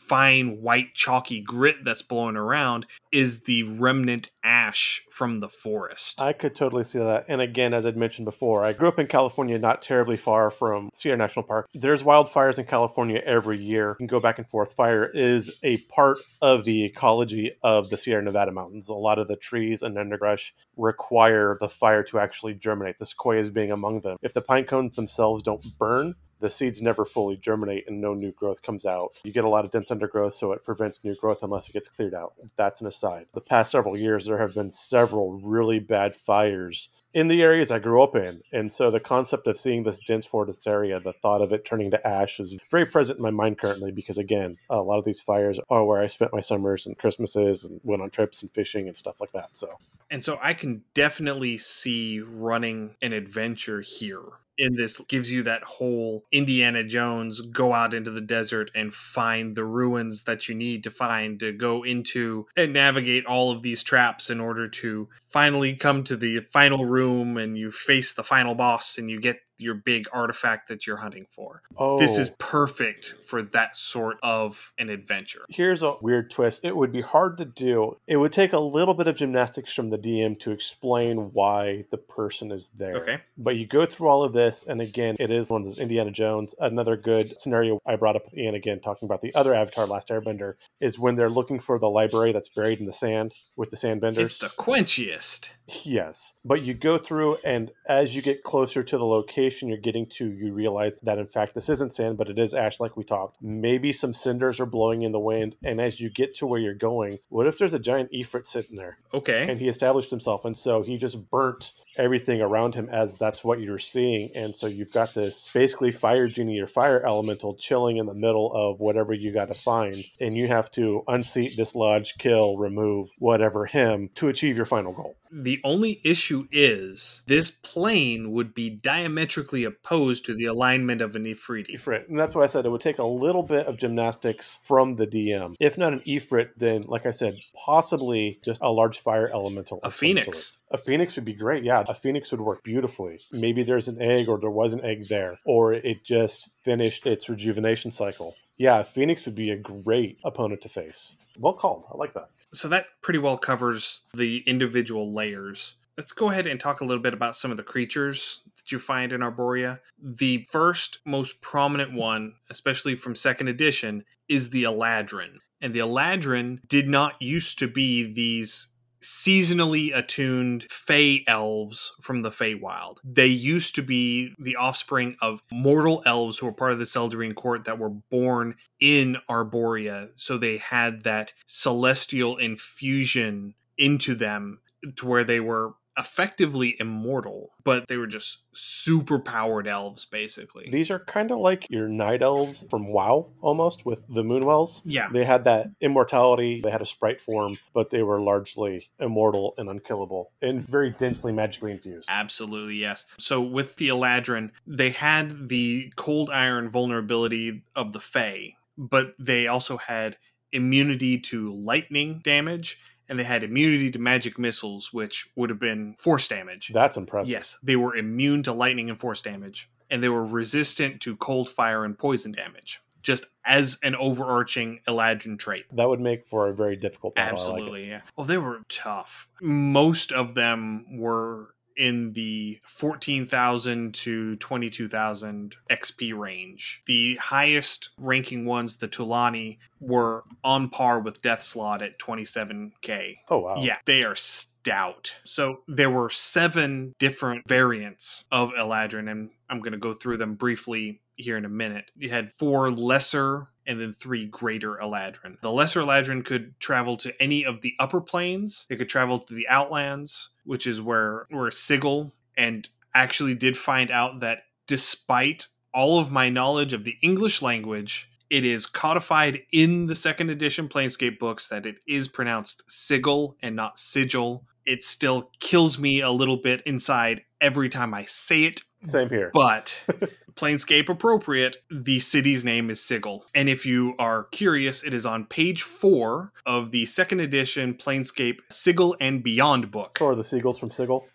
[0.09, 6.21] fine white chalky grit that's blowing around is the remnant ash from the forest.
[6.21, 7.27] I could totally see that.
[7.29, 10.91] And again, as I'd mentioned before, I grew up in California, not terribly far from
[10.95, 11.69] Sierra National Park.
[11.75, 13.91] There's wildfires in California every year.
[13.91, 14.75] You can go back and forth.
[14.75, 18.89] Fire is a part of the ecology of the Sierra Nevada mountains.
[18.89, 23.51] A lot of the trees and underbrush require the fire to actually germinate, the sequoias
[23.51, 24.17] being among them.
[24.23, 28.33] If the pine cones themselves don't burn, the seeds never fully germinate and no new
[28.33, 29.13] growth comes out.
[29.23, 31.89] You get a lot of dense undergrowth, so it prevents new growth unless it gets
[31.89, 32.35] cleared out.
[32.57, 33.27] That's an aside.
[33.33, 37.79] The past several years, there have been several really bad fires in the areas I
[37.79, 38.43] grew up in.
[38.53, 41.91] And so the concept of seeing this dense forest area, the thought of it turning
[41.93, 45.21] to ash is very present in my mind currently because, again, a lot of these
[45.21, 48.89] fires are where I spent my summers and Christmases and went on trips and fishing
[48.89, 49.57] and stuff like that.
[49.57, 49.79] So,
[50.11, 54.25] and so I can definitely see running an adventure here
[54.59, 59.57] in this gives you that whole Indiana Jones go out into the desert and find
[59.57, 63.83] the ruins that you need to find to go into and navigate all of these
[63.83, 68.55] traps in order to finally come to the final room and you face the final
[68.55, 71.63] boss and you get your big artifact that you're hunting for.
[71.77, 72.35] oh, This is oh.
[72.39, 75.43] perfect for that sort of an adventure.
[75.49, 76.65] Here's a weird twist.
[76.65, 77.97] It would be hard to do.
[78.07, 81.99] It would take a little bit of gymnastics from the DM to explain why the
[81.99, 82.97] person is there.
[82.97, 83.21] Okay.
[83.39, 86.11] But you go through all of this, and again, it is one of those Indiana
[86.11, 86.55] Jones.
[86.59, 90.09] Another good scenario I brought up with Ian again, talking about the other Avatar Last
[90.09, 93.77] Airbender, is when they're looking for the library that's buried in the sand with the
[93.77, 94.19] sandbenders.
[94.19, 95.51] It's the quenchiest.
[95.85, 96.35] Yes.
[96.45, 100.31] But you go through, and as you get closer to the location you're getting to,
[100.31, 103.37] you realize that in fact this isn't sand, but it is ash, like we talked.
[103.43, 105.57] Maybe some cinders are blowing in the wind.
[105.63, 108.77] And as you get to where you're going, what if there's a giant Ifrit sitting
[108.77, 108.99] there?
[109.15, 109.49] Okay.
[109.49, 110.45] And he established himself.
[110.45, 114.31] And so he just burnt everything around him as that's what you're seeing.
[114.35, 118.53] And so you've got this basically fire genie or fire elemental chilling in the middle
[118.53, 120.03] of whatever you got to find.
[120.21, 125.17] And you have to unseat, dislodge, kill, remove, whatever him to achieve your final goal.
[125.31, 131.25] The only issue is this plane would be diametrically opposed to the alignment of an
[131.25, 131.75] Ifriti.
[131.75, 132.09] Ifrit.
[132.09, 132.67] And that's what I said.
[132.67, 135.55] It would take a little bit of gymnastics from the DM.
[135.59, 139.81] If not an Ifrit, then, like I said, possibly just a large fire elemental.
[139.83, 140.25] A phoenix.
[140.25, 140.59] sort.
[140.71, 141.65] A phoenix would be great.
[141.65, 143.21] Yeah, a phoenix would work beautifully.
[143.31, 147.29] Maybe there's an egg or there was an egg there, or it just finished its
[147.29, 148.35] rejuvenation cycle.
[148.57, 151.17] Yeah, a phoenix would be a great opponent to face.
[151.39, 151.85] Well called.
[151.93, 152.29] I like that.
[152.55, 155.75] So that pretty well covers the individual layers.
[155.97, 158.79] Let's go ahead and talk a little bit about some of the creatures that you
[158.79, 159.81] find in Arborea.
[160.03, 165.37] The first most prominent one, especially from second edition, is the Eladrin.
[165.61, 168.72] And the Eladrin did not used to be these
[169.03, 172.99] seasonally attuned Fey elves from the Feywild.
[173.05, 177.35] They used to be the offspring of mortal elves who were part of the Seldarine
[177.35, 180.11] court that were born in Arborea.
[180.15, 184.61] So they had that celestial infusion into them
[184.97, 190.69] to where they were effectively immortal, but they were just super powered elves, basically.
[190.71, 194.83] These are kind of like your night elves from WoW almost with the Moonwells.
[194.85, 195.09] yeah.
[195.13, 199.69] They had that immortality, they had a sprite form, but they were largely immortal and
[199.69, 202.09] unkillable and very densely magically infused.
[202.11, 203.05] Absolutely, yes.
[203.19, 209.47] So with the Eladrin, they had the cold iron vulnerability of the Fey, but they
[209.47, 210.17] also had
[210.53, 212.79] immunity to lightning damage,
[213.09, 216.71] and they had immunity to magic missiles, which would have been force damage.
[216.73, 217.33] That's impressive.
[217.33, 221.49] Yes, they were immune to lightning and force damage, and they were resistant to cold
[221.49, 225.65] fire and poison damage, just as an overarching Eladrin trait.
[225.73, 227.39] That would make for a very difficult battle.
[227.39, 227.51] I like.
[227.51, 228.01] Absolutely, yeah.
[228.17, 229.29] Oh, they were tough.
[229.41, 236.83] Most of them were in the 14,000 to 22,000 XP range.
[236.87, 243.19] The highest ranking ones, the Tulani, were on par with Death Slaad at 27k.
[243.29, 243.57] Oh wow.
[243.59, 245.17] Yeah, they are stout.
[245.25, 250.35] So there were seven different variants of Eladrin, and I'm going to go through them
[250.35, 251.91] briefly here in a minute.
[251.97, 255.41] You had four lesser and then three greater Eladrin.
[255.41, 258.67] The lesser Eladrin could travel to any of the upper planes.
[258.69, 263.91] They could travel to the Outlands, which is where where Sigil and actually did find
[263.91, 269.87] out that despite all of my knowledge of the English language, it is codified in
[269.87, 274.45] the second edition Planescape books that it is pronounced sigil and not sigil.
[274.65, 279.31] It still kills me a little bit inside every time I say it, Same here.
[279.35, 279.75] but
[280.35, 283.25] Planescape appropriate, the city's name is Sigil.
[283.35, 288.39] And if you are curious, it is on page four of the second edition Planescape
[288.51, 289.99] Sigil and Beyond book.
[289.99, 291.07] so are the seagulls from Sigil.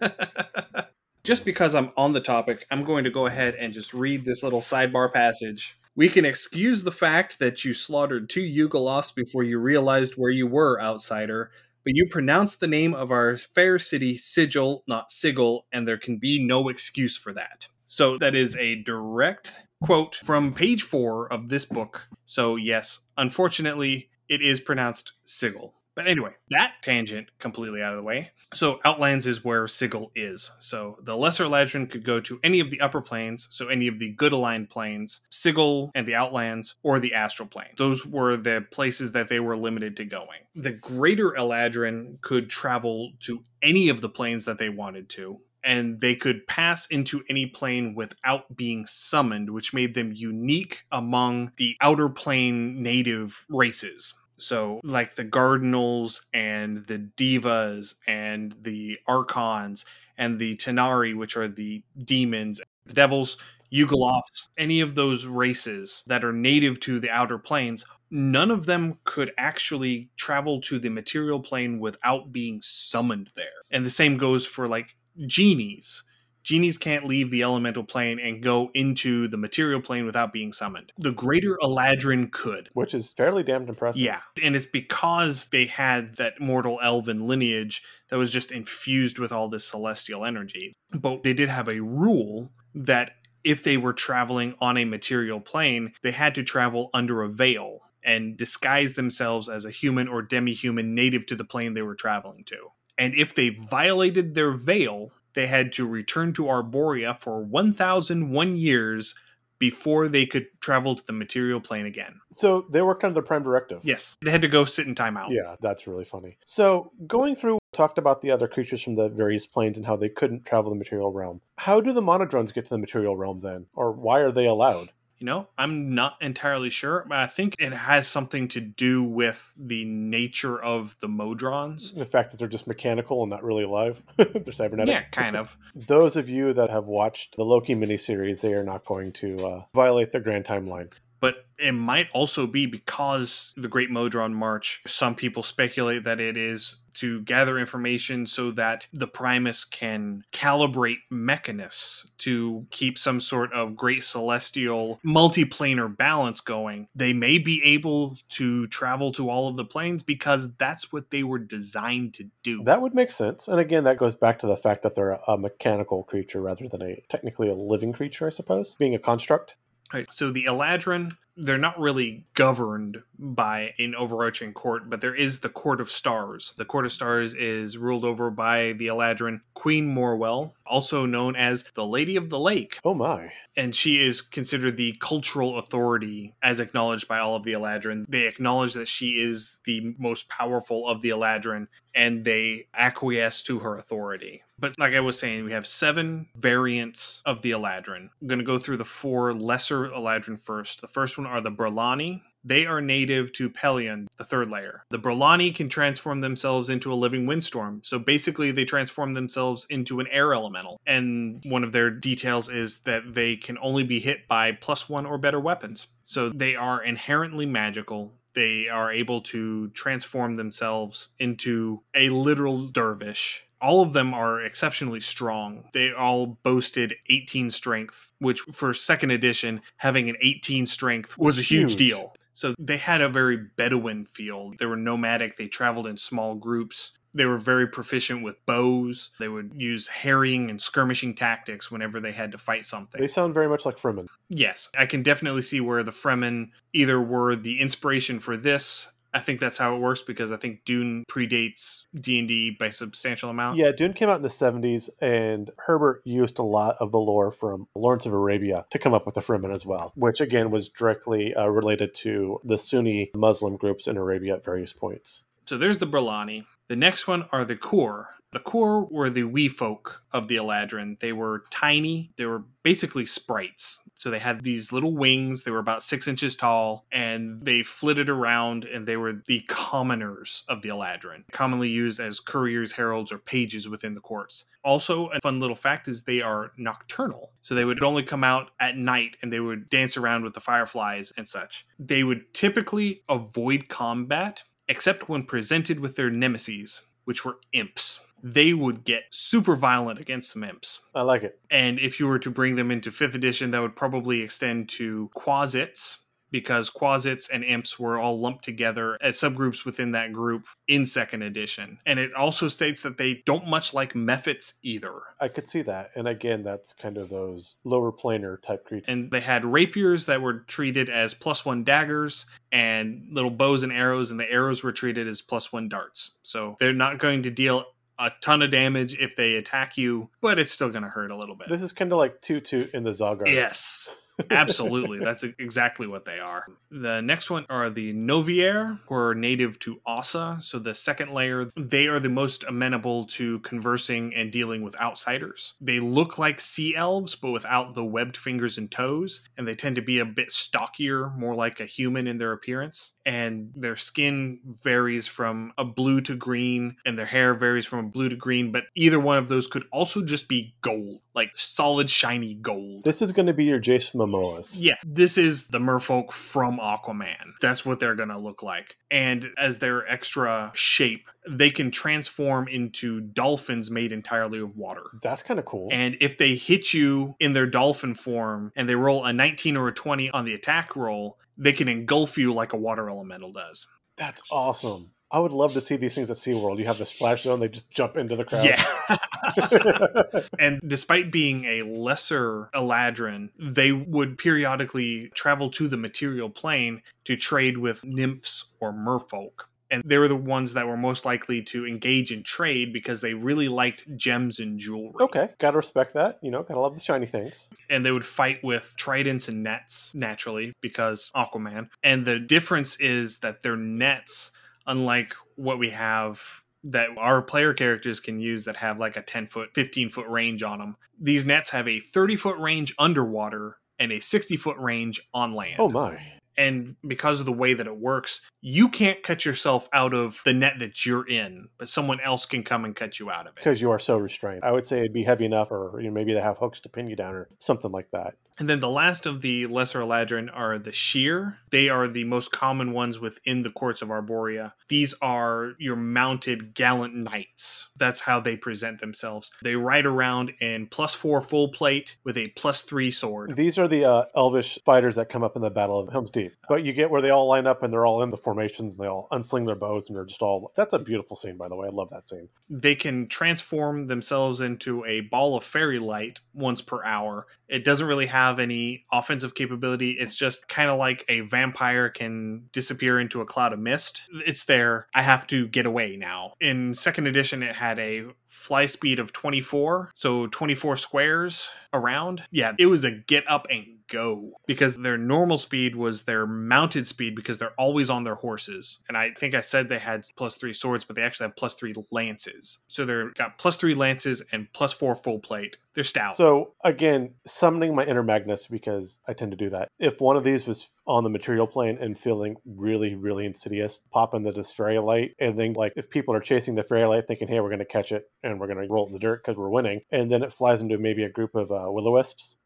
[1.24, 4.42] just because I'm on the topic, I'm going to go ahead and just read this
[4.42, 9.58] little sidebar passage We can excuse the fact that you slaughtered two Yugoloths before you
[9.58, 11.50] realized where you were, outsider,
[11.84, 16.18] but you pronounced the name of our fair city Sigil, not Sigil, and there can
[16.18, 17.66] be no excuse for that.
[17.92, 22.08] So that is a direct quote from page four of this book.
[22.24, 25.74] So, yes, unfortunately, it is pronounced Sigil.
[25.94, 28.30] But anyway, that tangent completely out of the way.
[28.54, 30.52] So Outlands is where Sigil is.
[30.58, 33.98] So the Lesser Eladrin could go to any of the upper planes, so any of
[33.98, 37.74] the good aligned planes, Sigil and the Outlands, or the Astral Plane.
[37.76, 40.46] Those were the places that they were limited to going.
[40.54, 46.00] The Greater Eladrin could travel to any of the planes that they wanted to, and
[46.00, 51.76] they could pass into any plane without being summoned, which made them unique among the
[51.80, 54.14] outer plane native races.
[54.38, 59.84] So, like the Guardinals and the Divas and the Archons
[60.18, 63.36] and the Tanar'ri, which are the demons, the devils,
[63.72, 68.98] Yugoloths, any of those races that are native to the outer planes, none of them
[69.04, 73.46] could actually travel to the material plane without being summoned there.
[73.70, 74.94] And the same goes for like
[75.26, 76.02] genies
[76.42, 80.92] genies can't leave the elemental plane and go into the material plane without being summoned.
[80.98, 82.68] The greater Eladrin could.
[82.72, 84.02] Which is fairly damned impressive.
[84.02, 84.20] Yeah.
[84.42, 89.48] And it's because they had that mortal elven lineage that was just infused with all
[89.48, 90.72] this celestial energy.
[90.92, 93.12] But they did have a rule that
[93.44, 97.80] if they were traveling on a material plane, they had to travel under a veil
[98.04, 101.94] and disguise themselves as a human or demi human native to the plane they were
[101.94, 102.68] traveling to.
[103.02, 109.16] And if they violated their veil, they had to return to Arborea for 1001 years
[109.58, 112.20] before they could travel to the material plane again.
[112.32, 113.80] So they were kind of the prime directive.
[113.82, 114.16] Yes.
[114.24, 115.30] They had to go sit in timeout.
[115.30, 116.38] Yeah, that's really funny.
[116.44, 120.08] So going through, talked about the other creatures from the various planes and how they
[120.08, 121.40] couldn't travel the material realm.
[121.58, 123.66] How do the Modrons get to the material realm then?
[123.74, 124.92] Or why are they allowed?
[125.22, 129.52] You know, I'm not entirely sure, but I think it has something to do with
[129.56, 131.94] the nature of the Modrons.
[131.94, 134.02] The fact that they're just mechanical and not really alive.
[134.16, 134.92] they're cybernetic.
[134.92, 135.56] Yeah, kind of.
[135.76, 139.64] Those of you that have watched the Loki miniseries, they are not going to uh,
[139.72, 140.90] violate their grand timeline
[141.22, 146.36] but it might also be because the Great Modron March, some people speculate that it
[146.36, 153.52] is to gather information so that the Primus can calibrate Mechanus to keep some sort
[153.52, 156.88] of great celestial multiplanar balance going.
[156.92, 161.22] They may be able to travel to all of the planes because that's what they
[161.22, 162.64] were designed to do.
[162.64, 163.46] That would make sense.
[163.46, 166.82] And again, that goes back to the fact that they're a mechanical creature rather than
[166.82, 169.54] a technically a living creature, I suppose, being a construct.
[169.92, 170.06] Right.
[170.12, 175.48] So the Eladrin, they're not really governed by an overarching court, but there is the
[175.48, 176.54] Court of Stars.
[176.56, 181.64] The Court of Stars is ruled over by the Eladrin Queen Morwel, also known as
[181.74, 182.78] the Lady of the Lake.
[182.84, 183.32] Oh my.
[183.56, 188.06] And she is considered the cultural authority as acknowledged by all of the Eladrin.
[188.08, 193.58] They acknowledge that she is the most powerful of the Eladrin and they acquiesce to
[193.58, 194.42] her authority.
[194.62, 198.10] But like I was saying, we have seven variants of the Eladrin.
[198.20, 200.80] I'm going to go through the four lesser Eladrin first.
[200.80, 202.22] The first one are the Bralani.
[202.44, 204.84] They are native to Pelion, the third layer.
[204.88, 207.80] The Bralani can transform themselves into a living windstorm.
[207.82, 210.80] So basically, they transform themselves into an air elemental.
[210.86, 215.06] And one of their details is that they can only be hit by plus one
[215.06, 215.88] or better weapons.
[216.04, 218.12] So they are inherently magical.
[218.34, 225.00] They are able to transform themselves into a literal dervish all of them are exceptionally
[225.00, 225.64] strong.
[225.72, 231.42] They all boasted 18 strength, which for second edition, having an 18 strength was a
[231.42, 232.14] huge, huge, deal.
[232.32, 234.52] So they had a very Bedouin feel.
[234.58, 236.98] They were nomadic, they traveled in small groups.
[237.14, 239.10] They were very proficient with bows.
[239.18, 242.98] They would use harrying and skirmishing tactics whenever they had to fight something.
[242.98, 244.06] They sound very much like Fremen.
[244.30, 249.20] Yes, I can definitely see where the Fremen either were the inspiration for this I
[249.20, 252.72] think that's how it works because I think Dune predates D and D by a
[252.72, 253.58] substantial amount.
[253.58, 257.30] Yeah, Dune came out in the '70s, and Herbert used a lot of the lore
[257.30, 260.68] from Lawrence of Arabia to come up with the Fremen as well, which again was
[260.68, 265.24] directly uh, related to the Sunni Muslim groups in Arabia at various points.
[265.46, 266.46] So there's the Bralani.
[266.68, 270.98] The next one are the Coure, the coure were the wee folk of the Eladrin.
[271.00, 272.12] They were tiny.
[272.16, 273.82] They were basically sprites.
[273.94, 275.44] So they had these little wings.
[275.44, 280.44] They were about six inches tall, and they flitted around, and they were the commoners
[280.48, 284.46] of the Eladrin, commonly used as couriers, heralds, or pages within the courts.
[284.64, 287.32] Also, a fun little fact is they are nocturnal.
[287.42, 290.40] So they would only come out at night and they would dance around with the
[290.40, 291.66] fireflies and such.
[291.78, 298.52] They would typically avoid combat, except when presented with their nemesis, which were imps they
[298.52, 300.80] would get super violent against some imps.
[300.94, 301.38] I like it.
[301.50, 305.10] And if you were to bring them into fifth edition, that would probably extend to
[305.14, 305.98] quasits
[306.32, 311.22] because quasits and imps were all lumped together as subgroups within that group in second
[311.22, 311.78] edition.
[311.84, 314.94] And it also states that they don't much like mephits either.
[315.20, 315.90] I could see that.
[315.94, 318.88] And again, that's kind of those lower planar type creatures.
[318.88, 323.72] And they had rapiers that were treated as plus one daggers and little bows and
[323.72, 326.18] arrows, and the arrows were treated as plus one darts.
[326.22, 327.66] So they're not going to deal
[327.98, 331.16] a ton of damage if they attack you, but it's still going to hurt a
[331.16, 331.48] little bit.
[331.48, 333.26] This is kind of like Tutu in the Zalgar.
[333.26, 333.90] Yes.
[334.30, 334.98] Absolutely.
[335.04, 336.46] That's exactly what they are.
[336.70, 340.38] The next one are the Noviere, who are native to Ossa.
[340.40, 345.54] So the second layer, they are the most amenable to conversing and dealing with outsiders.
[345.60, 349.76] They look like sea elves, but without the webbed fingers and toes, and they tend
[349.76, 352.92] to be a bit stockier, more like a human in their appearance.
[353.04, 357.88] And their skin varies from a blue to green, and their hair varies from a
[357.88, 361.90] blue to green, but either one of those could also just be gold, like solid,
[361.90, 362.84] shiny gold.
[362.84, 364.56] This is going to be your Jason Momoas.
[364.58, 367.32] Yeah, this is the merfolk from Aquaman.
[367.40, 368.76] That's what they're going to look like.
[368.90, 374.84] And as their extra shape, they can transform into dolphins made entirely of water.
[375.02, 375.68] That's kind of cool.
[375.70, 379.68] And if they hit you in their dolphin form and they roll a 19 or
[379.68, 383.66] a 20 on the attack roll, they can engulf you like a water elemental does.
[383.96, 384.92] That's awesome.
[385.10, 386.58] I would love to see these things at SeaWorld.
[386.58, 388.46] You have the splash zone, they just jump into the crowd.
[388.46, 390.22] Yeah.
[390.38, 397.16] and despite being a lesser Eladrin, they would periodically travel to the material plane to
[397.16, 399.44] trade with nymphs or merfolk.
[399.72, 403.14] And they were the ones that were most likely to engage in trade because they
[403.14, 404.92] really liked gems and jewelry.
[405.00, 406.18] okay, gotta respect that.
[406.22, 407.48] You know, gotta love the shiny things.
[407.68, 411.68] and they would fight with tridents and nets naturally because Aquaman.
[411.82, 414.30] And the difference is that their nets,
[414.66, 416.20] unlike what we have
[416.64, 420.42] that our player characters can use that have like a 10 foot, 15 foot range
[420.42, 425.00] on them, these nets have a 30 foot range underwater and a 60 foot range
[425.12, 425.56] on land.
[425.58, 425.98] Oh my.
[426.36, 430.32] And because of the way that it works, you can't cut yourself out of the
[430.32, 433.36] net that you're in, but someone else can come and cut you out of it.
[433.36, 434.42] Because you are so restrained.
[434.42, 436.68] I would say it'd be heavy enough, or you know, maybe they have hooks to
[436.68, 438.14] pin you down, or something like that.
[438.38, 441.38] And then the last of the lesser Eladrin are the Shiere.
[441.50, 444.52] They are the most common ones within the courts of Arborea.
[444.68, 447.70] These are your mounted gallant knights.
[447.78, 449.30] That's how they present themselves.
[449.42, 453.36] They ride around in plus four full plate with a plus three sword.
[453.36, 456.32] These are the uh, elvish fighters that come up in the Battle of Helm's Deep.
[456.48, 458.82] But you get where they all line up and they're all in the formations and
[458.82, 460.52] they all unsling their bows and they're just all.
[460.56, 461.68] That's a beautiful scene, by the way.
[461.68, 462.28] I love that scene.
[462.48, 467.26] They can transform themselves into a ball of fairy light once per hour.
[467.52, 469.92] It doesn't really have any offensive capability.
[469.92, 474.00] It's just kind of like a vampire can disappear into a cloud of mist.
[474.26, 474.86] It's there.
[474.94, 476.32] I have to get away now.
[476.40, 482.24] In second edition, it had a fly speed of 24, so 24 squares around.
[482.30, 486.86] Yeah, it was a get up and go because their normal speed was their mounted
[486.86, 488.80] speed because they're always on their horses.
[488.88, 491.54] And I think I said they had plus three swords, but they actually have plus
[491.54, 492.60] three lances.
[492.68, 495.58] So they've got plus three lances and plus four full plate.
[495.74, 496.16] They're stout.
[496.16, 499.68] So again, summoning my inner Magnus because I tend to do that.
[499.78, 504.14] If one of these was on the material plane and feeling really, really insidious, pop
[504.14, 507.28] into this fairy light, and then like if people are chasing the fairy light, thinking,
[507.28, 509.22] "Hey, we're going to catch it and we're going to roll it in the dirt
[509.22, 511.92] because we're winning," and then it flies into maybe a group of uh, will o
[511.92, 512.36] wisps.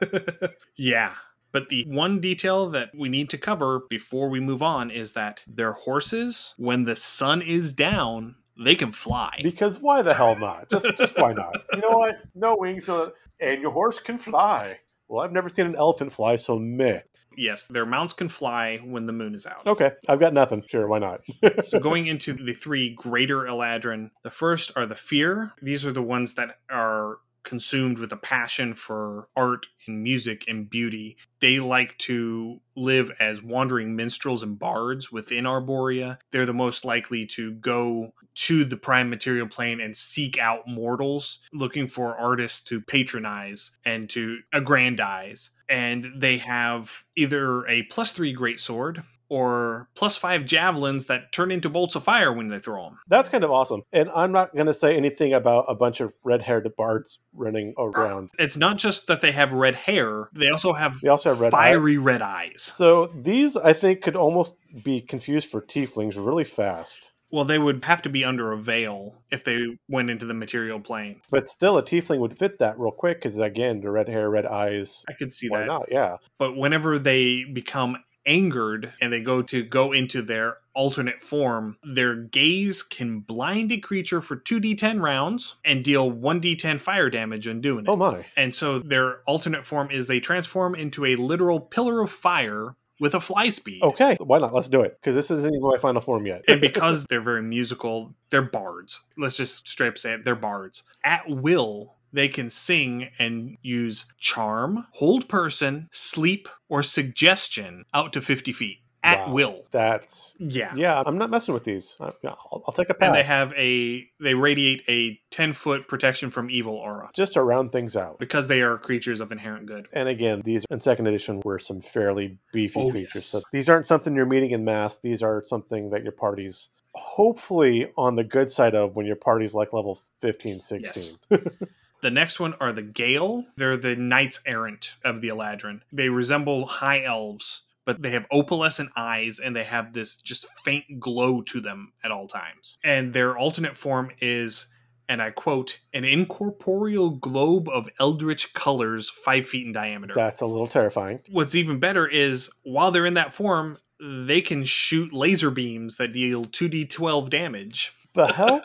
[0.76, 1.14] yeah.
[1.50, 5.44] But the one detail that we need to cover before we move on is that
[5.46, 9.40] their horses, when the sun is down, they can fly.
[9.42, 10.68] Because why the hell not?
[10.70, 11.56] Just, just why not?
[11.74, 12.16] You know what?
[12.34, 14.80] No wings, no, and your horse can fly.
[15.08, 17.00] Well, I've never seen an elephant fly, so meh.
[17.38, 19.66] Yes, their mounts can fly when the moon is out.
[19.66, 20.64] Okay, I've got nothing.
[20.68, 21.20] Sure, why not?
[21.66, 25.52] so going into the three greater Eladrin, the first are the Firre.
[25.62, 30.68] These are the ones that are consumed with a passion for art and music and
[30.68, 31.16] beauty.
[31.40, 36.18] They like to live as wandering minstrels and bards within Arborea.
[36.30, 41.40] They're the most likely to go to the prime material plane and seek out mortals,
[41.52, 45.50] looking for artists to patronize and to aggrandize.
[45.68, 51.68] And they have either a plus three greatsword or plus five javelins that turn into
[51.68, 52.98] bolts of fire when they throw them.
[53.08, 53.82] That's kind of awesome.
[53.92, 57.74] And I'm not going to say anything about a bunch of red haired bards running
[57.78, 58.30] around.
[58.38, 61.50] It's not just that they have red hair, they also have, They also have red
[61.52, 62.02] fiery eyes.
[62.02, 62.62] red eyes.
[62.62, 67.12] So these, I think, could almost be confused for tieflings really fast.
[67.30, 70.80] Well, they would have to be under a veil if they went into the material
[70.80, 71.20] plane.
[71.30, 74.46] But still, a tiefling would fit that real quick because, again, the red hair, red
[74.46, 75.04] eyes.
[75.08, 75.66] I could see Why that.
[75.66, 75.88] not?
[75.90, 76.16] Yeah.
[76.38, 82.14] But whenever they become angered and they go to go into their alternate form, their
[82.14, 87.84] gaze can blind a creature for 2d10 rounds and deal 1d10 fire damage when doing
[87.84, 87.88] it.
[87.88, 88.26] Oh my.
[88.36, 93.14] And so their alternate form is they transform into a literal pillar of fire with
[93.14, 93.82] a fly speed.
[93.82, 94.54] Okay, why not?
[94.54, 96.42] Let's do it because this isn't even my final form yet.
[96.48, 99.02] and because they're very musical, they're bards.
[99.16, 100.84] Let's just straight up say it, they're bards.
[101.04, 108.22] At will, they can sing and use charm, hold person, sleep, or suggestion out to
[108.22, 108.78] 50 feet.
[109.08, 109.32] At Wow.
[109.34, 109.64] will.
[109.70, 110.72] That's Yeah.
[110.76, 111.02] yeah.
[111.06, 111.96] I'm not messing with these.
[112.00, 113.06] I, yeah, I'll, I'll take a pass.
[113.06, 117.42] And they have a they radiate a 10 foot protection from evil aura just to
[117.42, 118.18] round things out.
[118.18, 119.88] because they are creatures of inherent good.
[119.92, 123.14] And again, these in second edition were some fairly beefy Oh, creatures.
[123.14, 123.24] yes.
[123.26, 124.98] So these aren't something you're meeting in mass.
[124.98, 129.54] These are something that your parties hopefully on the good side of when your party's
[129.54, 131.18] like level 15, 16.
[132.00, 133.44] The next one are the Gale.
[133.56, 135.80] They're the knights errant of the Eladrin.
[135.92, 141.00] They resemble high elves, but they have opalescent eyes and they have this just faint
[141.00, 142.76] glow to them at all times.
[142.84, 144.66] And their alternate form is,
[145.08, 150.12] and I quote, an incorporeal globe of eldritch colors five feet in diameter.
[150.14, 151.20] That's a little terrifying.
[151.30, 156.12] What's even better is while they're in that form, they can shoot laser beams that
[156.12, 157.94] deal 2d12 damage.
[158.12, 158.62] The hell?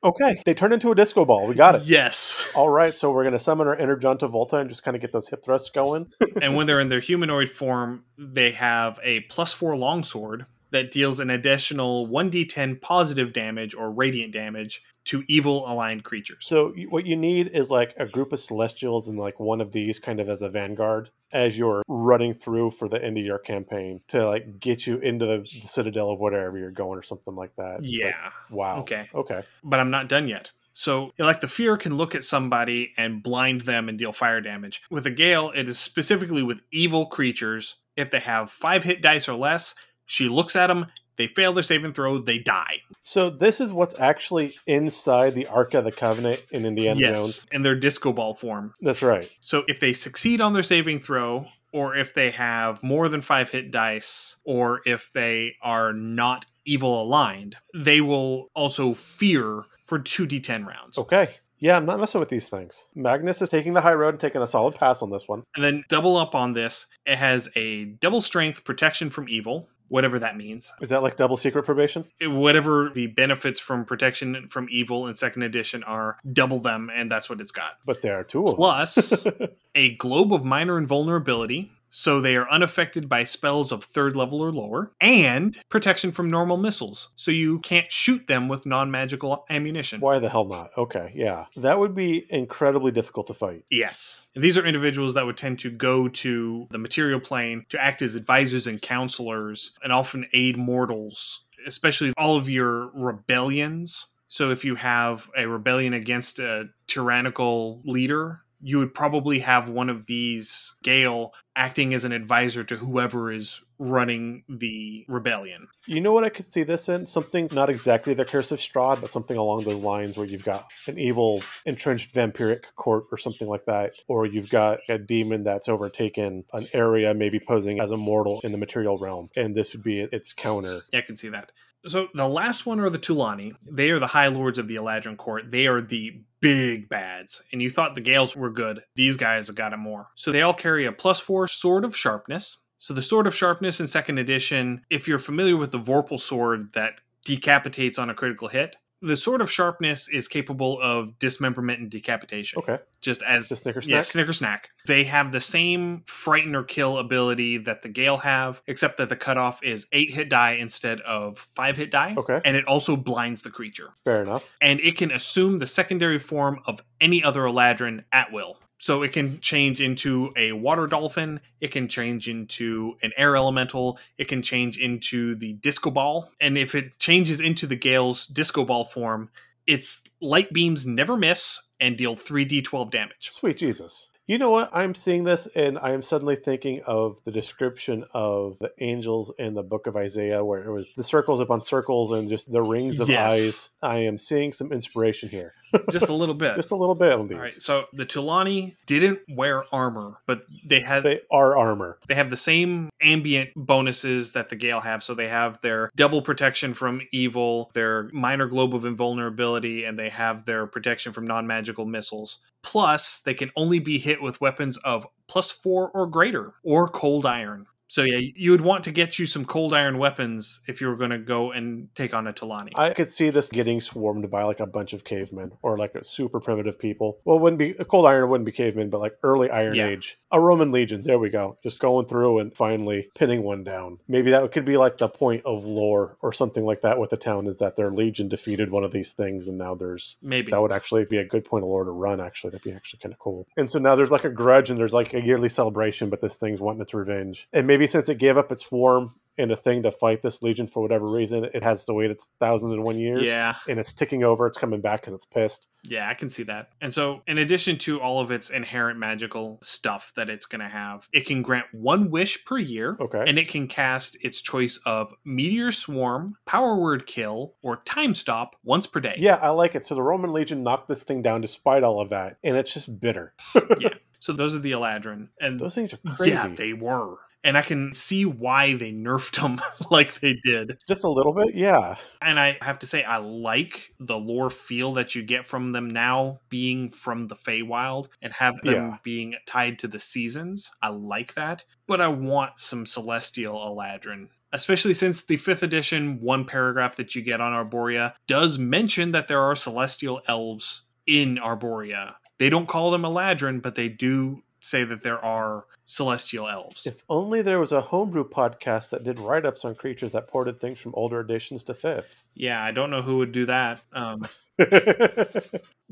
[0.03, 1.47] okay, they turn into a disco ball.
[1.47, 1.83] We got it.
[1.85, 2.53] Yes.
[2.55, 5.01] All right, so we're going to summon our inner John Travolta and just kind of
[5.01, 6.07] get those hip thrusts going.
[6.43, 11.21] and when they're in their humanoid form, they have a plus four longsword that deals
[11.21, 16.47] an additional 1d10 positive damage or radiant damage to evil aligned creatures.
[16.47, 19.99] So what you need is like a group of celestials and like one of these
[19.99, 24.03] kind of as a vanguard as you're running through for the end of your campaign
[24.07, 27.51] to like get you into the, the citadel of whatever you're going or something like
[27.57, 27.83] that.
[27.83, 28.07] yeah.
[28.23, 28.81] Like, wow.
[28.83, 29.09] Okay.
[29.13, 29.43] Okay.
[29.65, 30.53] But I'm not done yet.
[30.73, 34.83] So, like the firre can look at somebody and blind them and deal fire damage.
[34.91, 37.81] With a gale, it is specifically with evil creatures.
[37.97, 39.75] If they have five hit dice or less,
[40.07, 40.87] she looks at them,
[41.21, 42.79] they fail their saving throw, they die.
[43.03, 47.47] So this is what's actually inside the Ark of the Covenant in Indiana yes, Jones.
[47.53, 48.75] in their disco ball form.
[48.81, 49.31] That's right.
[49.43, 53.51] So if they succeed on their saving throw, or if they have more than five
[53.51, 60.65] hit dice, or if they are not evil aligned, they will also fear for 2d10
[60.67, 60.97] rounds.
[60.97, 61.35] Okay.
[61.59, 62.87] Yeah, I'm not messing with these things.
[62.95, 65.43] Magnus is taking the high road and taking a solid pass on this one.
[65.55, 70.19] And then double up on this, it has a double strength protection from evil, whatever
[70.21, 70.73] that means.
[70.81, 72.07] Is that like double secret probation?
[72.19, 77.11] It- whatever the benefits from protection from evil in second edition are, double them, and
[77.13, 77.73] that's what it's got.
[77.85, 78.57] But there are two of them.
[78.57, 79.27] Plus,
[79.75, 84.53] a globe of minor invulnerability, so they are unaffected by spells of third level or
[84.53, 90.01] lower, and protection from normal missiles, so you can't shoot them with non magical ammunition.
[90.01, 90.71] Why the hell not?
[90.77, 91.47] Okay, yeah.
[91.57, 93.65] That would be incredibly difficult to fight.
[93.71, 94.29] Yes.
[94.35, 98.03] And these are individuals that would tend to go to the material plane to act
[98.03, 104.07] as advisors and counselors and often aid mortals, especially all of your rebellions.
[104.29, 109.89] So if you have a rebellion against a tyrannical leader, you would probably have one
[109.89, 115.69] of these Gale acting as an advisor to whoever is running the rebellion.
[115.87, 117.07] You know what I could see this in?
[117.07, 120.69] Something not exactly the Curse of Strahd, but something along those lines where you've got
[120.87, 123.95] an evil, entrenched vampiric court or something like that.
[124.07, 128.53] Or you've got a demon that's overtaken an area, maybe posing as a mortal in
[128.53, 129.31] the material realm.
[129.37, 130.83] And this would be its counter.
[130.93, 131.53] Yeah, I can see that.
[131.87, 133.55] So the last one are the Tulani.
[133.71, 135.51] They are the High Lords of the Eladrin Court.
[135.51, 137.43] They are the big bads.
[137.53, 138.83] And you thought the Gales were good.
[138.97, 140.09] These guys have got it more.
[140.15, 142.59] So they all carry a plus four Sword of Sharpness.
[142.79, 146.73] So the Sword of Sharpness in second edition, if you're familiar with the Vorpal sword
[146.73, 146.95] that
[147.25, 152.59] decapitates on a critical hit, the Sword of Sharpness is capable of dismemberment and decapitation
[152.59, 152.79] Okay.
[153.01, 154.05] just as The Snicker yeah, Snack?
[154.05, 154.71] Snicker Snack.
[154.87, 159.17] They have the same frighten or kill ability that the Gale have, except that the
[159.17, 162.15] cutoff is eight hit die instead of five hit die.
[162.17, 162.41] Okay.
[162.45, 163.91] And it also blinds the creature.
[164.05, 164.57] Fair enough.
[164.61, 168.59] And it can assume the secondary form of any other Eladrin at will.
[168.81, 173.99] So it can change into a water dolphin, it can change into an air elemental,
[174.17, 176.33] it can change into the disco ball.
[176.41, 179.29] And if it changes into the Gale's disco ball form,
[179.67, 183.31] its light beams never miss and deal 3d12 damage.
[183.31, 184.10] Sweet Jesus.
[184.31, 184.71] You know what?
[184.73, 189.55] I'm seeing this and I am suddenly thinking of the description of the angels in
[189.55, 193.01] the book of Isaiah, where it was the circles upon circles and just the rings
[193.01, 193.33] of Yes.
[193.33, 193.71] eyes.
[193.83, 195.55] I am seeing some inspiration here.
[195.91, 196.57] Just a little bit.
[196.57, 197.37] Just a little bit on these.
[197.37, 201.99] All right, so the Tulani didn't wear armor, but they had They are armor.
[202.09, 205.05] they have the same ambient bonuses that the Gale have.
[205.05, 210.09] So they have their double protection from evil, their minor globe of invulnerability, and they
[210.09, 212.43] have their protection from non magical missiles.
[212.63, 217.25] Plus, they can only be hit with weapons of plus four or greater, or cold
[217.25, 217.67] iron.
[217.91, 220.95] So yeah, you would want to get you some cold iron weapons if you were
[220.95, 222.71] going to go and take on a Tulani.
[222.77, 226.05] I could see this getting swarmed by like a bunch of cavemen or like a
[226.05, 227.19] super primitive people.
[227.25, 229.89] Well, it wouldn't be a cold iron wouldn't be cavemen, but like early Iron Yeah.
[229.89, 231.03] Age, a Roman legion.
[231.03, 231.59] There we go.
[231.65, 233.99] Just going through and finally pinning one down.
[234.07, 237.17] Maybe that could be like the point of lore or something like that with the
[237.17, 240.53] town is that their legion defeated one of these things, and now there's Maybe.
[240.53, 242.21] that would actually be a good point of lore to run.
[242.21, 243.49] Actually, that'd be actually kind of cool.
[243.57, 246.37] And so now there's like a grudge and there's like a yearly celebration, but this
[246.37, 247.49] thing's wanting its revenge.
[247.53, 250.67] And maybe since it gave up its form and a thing to fight this legion
[250.67, 253.23] for whatever reason, it has to wait its thousand and one years.
[253.23, 253.55] Yeah.
[253.69, 254.47] And it's ticking over.
[254.47, 255.69] It's coming back because it's pissed.
[255.83, 256.69] Yeah, I can see that.
[256.83, 260.69] And so, in addition to all of its inherent magical stuff that it's going to
[260.69, 262.99] have, it can grant one wish per year.
[263.01, 263.25] Okay.
[263.27, 268.57] And it can cast its choice of Meteor Swarm, Power Word Kill, or Time Stop
[268.63, 269.15] once per day.
[269.17, 269.87] yeah, I like it.
[269.87, 273.01] So the Roman legion knocked this thing down despite all of that, and it's just
[273.01, 273.33] bitter.
[273.79, 273.95] Yeah.
[274.19, 275.29] So those are the Eladrin.
[275.41, 276.33] And Those things are crazy.
[276.33, 277.17] yeah, they were.
[277.43, 280.77] And I can see why they nerfed them like they did.
[280.87, 281.97] just a little bit, yeah.
[282.21, 285.89] And I have to say, I like the lore feel that you get from them
[285.89, 288.97] now being from the Feywild and have them Yeah.
[289.03, 290.71] being tied to the seasons.
[290.83, 291.65] I like that.
[291.87, 294.29] But I want some Celestial Eladrin.
[294.53, 299.29] Especially since the fifth edition one paragraph that you get on Arborea does mention that
[299.29, 302.15] there are celestial elves in Arborea.
[302.39, 306.87] They don't call them Eladrin, but they do say that there are celestial elves.
[306.87, 310.61] If only there was a homebrew podcast that did write ups on creatures that ported
[310.61, 312.15] things from older editions to fifth.
[312.35, 313.81] yeah, I don't know who would do that.
[313.93, 314.27] Um,